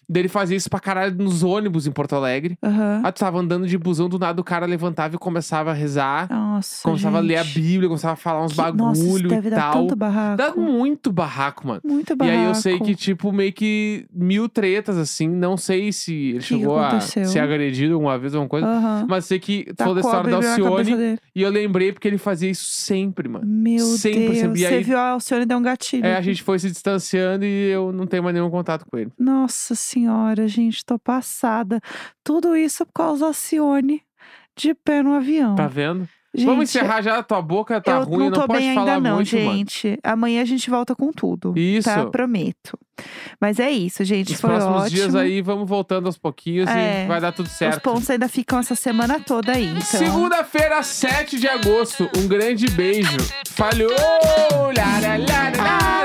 Daí 0.07 0.21
ele 0.21 0.29
fazia 0.29 0.55
isso 0.55 0.69
pra 0.69 0.79
caralho 0.79 1.15
nos 1.15 1.41
ônibus 1.41 1.87
em 1.87 1.91
Porto 1.91 2.15
Alegre. 2.15 2.57
Aham. 2.63 3.01
Aí 3.03 3.11
tu 3.11 3.19
tava 3.19 3.39
andando 3.39 3.67
de 3.67 3.77
busão, 3.77 4.07
do 4.07 4.19
nada 4.19 4.39
o 4.39 4.43
cara 4.43 4.65
levantava 4.65 5.15
e 5.15 5.17
começava 5.17 5.71
a 5.71 5.73
rezar, 5.73 6.27
Nossa, 6.55 6.81
começava 6.83 7.17
a 7.17 7.21
ler 7.21 7.37
a 7.37 7.43
gente. 7.43 7.59
Bíblia, 7.59 7.89
começava 7.89 8.13
a 8.13 8.17
falar 8.17 8.43
uns 8.45 8.53
Que- 8.53 8.71
Nossa, 8.71 8.99
isso 9.01 9.05
bagulho 9.07 9.29
deve 9.29 9.47
e 9.47 9.51
dar 9.51 9.57
tal. 9.57 9.73
tanto 9.73 9.95
barraco. 9.95 10.37
Dá 10.37 10.55
muito 10.55 11.11
barraco, 11.11 11.67
mano. 11.67 11.81
Muito 11.83 12.13
E 12.13 12.15
barraco. 12.15 12.37
aí 12.39 12.45
eu 12.45 12.55
sei 12.55 12.79
que, 12.79 12.95
tipo, 12.95 13.31
meio 13.31 13.51
que 13.53 14.05
mil 14.13 14.47
tretas, 14.47 14.97
assim. 14.97 15.27
Não 15.27 15.57
sei 15.57 15.91
se 15.91 16.13
ele 16.13 16.37
que 16.39 16.45
chegou 16.45 16.77
a 16.79 16.99
ser 17.01 17.39
agredido 17.39 17.93
alguma 17.95 18.17
vez, 18.17 18.33
alguma 18.33 18.49
coisa. 18.49 18.67
Mas 19.07 19.25
sei 19.25 19.39
que 19.39 19.65
tu 19.65 19.75
Tacou 19.75 19.95
falou 20.01 20.23
da 20.23 20.37
a 20.37 20.39
história 20.39 20.63
da 20.63 20.67
Alcione. 20.71 21.19
E 21.35 21.41
eu 21.41 21.49
lembrei 21.49 21.91
porque 21.91 22.07
ele 22.07 22.17
fazia 22.17 22.49
isso 22.49 22.65
sempre, 22.65 23.27
mano. 23.27 23.45
Meu 23.45 23.79
Sempre, 23.85 24.19
Deus. 24.27 24.37
sempre. 24.37 24.61
E 24.61 24.63
Você 24.67 24.73
aí- 24.73 24.83
viu 24.83 24.97
a 24.97 25.09
Alcione 25.09 25.45
dar 25.45 25.57
um 25.57 25.61
gatilho. 25.61 26.05
É, 26.05 26.15
a 26.15 26.21
gente 26.21 26.41
foi 26.43 26.57
se 26.59 26.69
distanciando 26.71 27.43
e 27.45 27.69
eu 27.71 27.91
não 27.91 28.07
tenho 28.07 28.23
mais 28.23 28.33
nenhum 28.33 28.49
contato 28.49 28.85
com 28.89 28.97
ele. 28.97 29.11
Nossa 29.19 29.75
senhora, 29.75 30.47
gente, 30.47 30.85
tô 30.85 30.97
passada. 30.97 31.81
Tudo 32.23 32.55
isso 32.55 32.85
por 32.85 32.93
causa 32.93 33.21
da 33.21 33.27
Alcione 33.27 34.01
de 34.55 34.73
pé 34.73 35.03
no 35.03 35.13
avião. 35.13 35.55
Tá 35.55 35.67
vendo? 35.67 36.07
Gente, 36.35 36.45
Vamos 36.45 36.63
encerrar 36.69 37.01
já, 37.01 37.21
tua 37.23 37.41
boca 37.41 37.79
tá 37.81 37.91
eu 37.93 38.03
ruim, 38.03 38.25
não 38.25 38.31
tô 38.31 38.47
pode 38.47 38.59
bem 38.59 38.75
falar 38.75 38.95
ainda 38.95 39.09
não, 39.09 39.15
muito, 39.17 39.35
mano. 39.37 39.51
gente. 39.57 39.99
Amanhã 40.03 40.41
a 40.41 40.45
gente 40.45 40.69
volta 40.69 40.93
com 40.95 41.11
tudo. 41.11 41.57
Isso. 41.57 41.87
Tá? 41.89 42.05
Prometo. 42.07 42.77
Mas 43.41 43.59
é 43.59 43.69
isso, 43.71 44.03
gente. 44.05 44.31
Nos 44.31 44.41
Foi 44.41 44.49
próximos 44.51 44.75
ótimo. 44.83 44.95
dias 44.95 45.15
aí, 45.15 45.41
vamos 45.41 45.67
voltando 45.67 46.05
aos 46.07 46.17
pouquinhos 46.17 46.69
É. 46.69 47.03
e 47.03 47.07
vai 47.07 47.19
dar 47.19 47.31
tudo 47.31 47.45
Os 47.47 47.51
certo. 47.51 47.81
pontos 47.81 48.09
ainda 48.09 48.27
ficam 48.29 48.59
essa 48.59 48.75
semana 48.75 49.19
toda 49.19 49.51
aí, 49.51 49.65
então. 49.67 49.81
Segunda-feira, 49.81 50.81
7 50.81 51.39
de 51.39 51.47
agosto. 51.47 52.09
Um 52.17 52.27
grande 52.27 52.67
beijo. 52.71 53.17
Falhou! 53.49 53.89
Lá, 53.91 54.99
lá, 55.01 55.17
lá, 55.17 55.63
lá. 55.63 56.04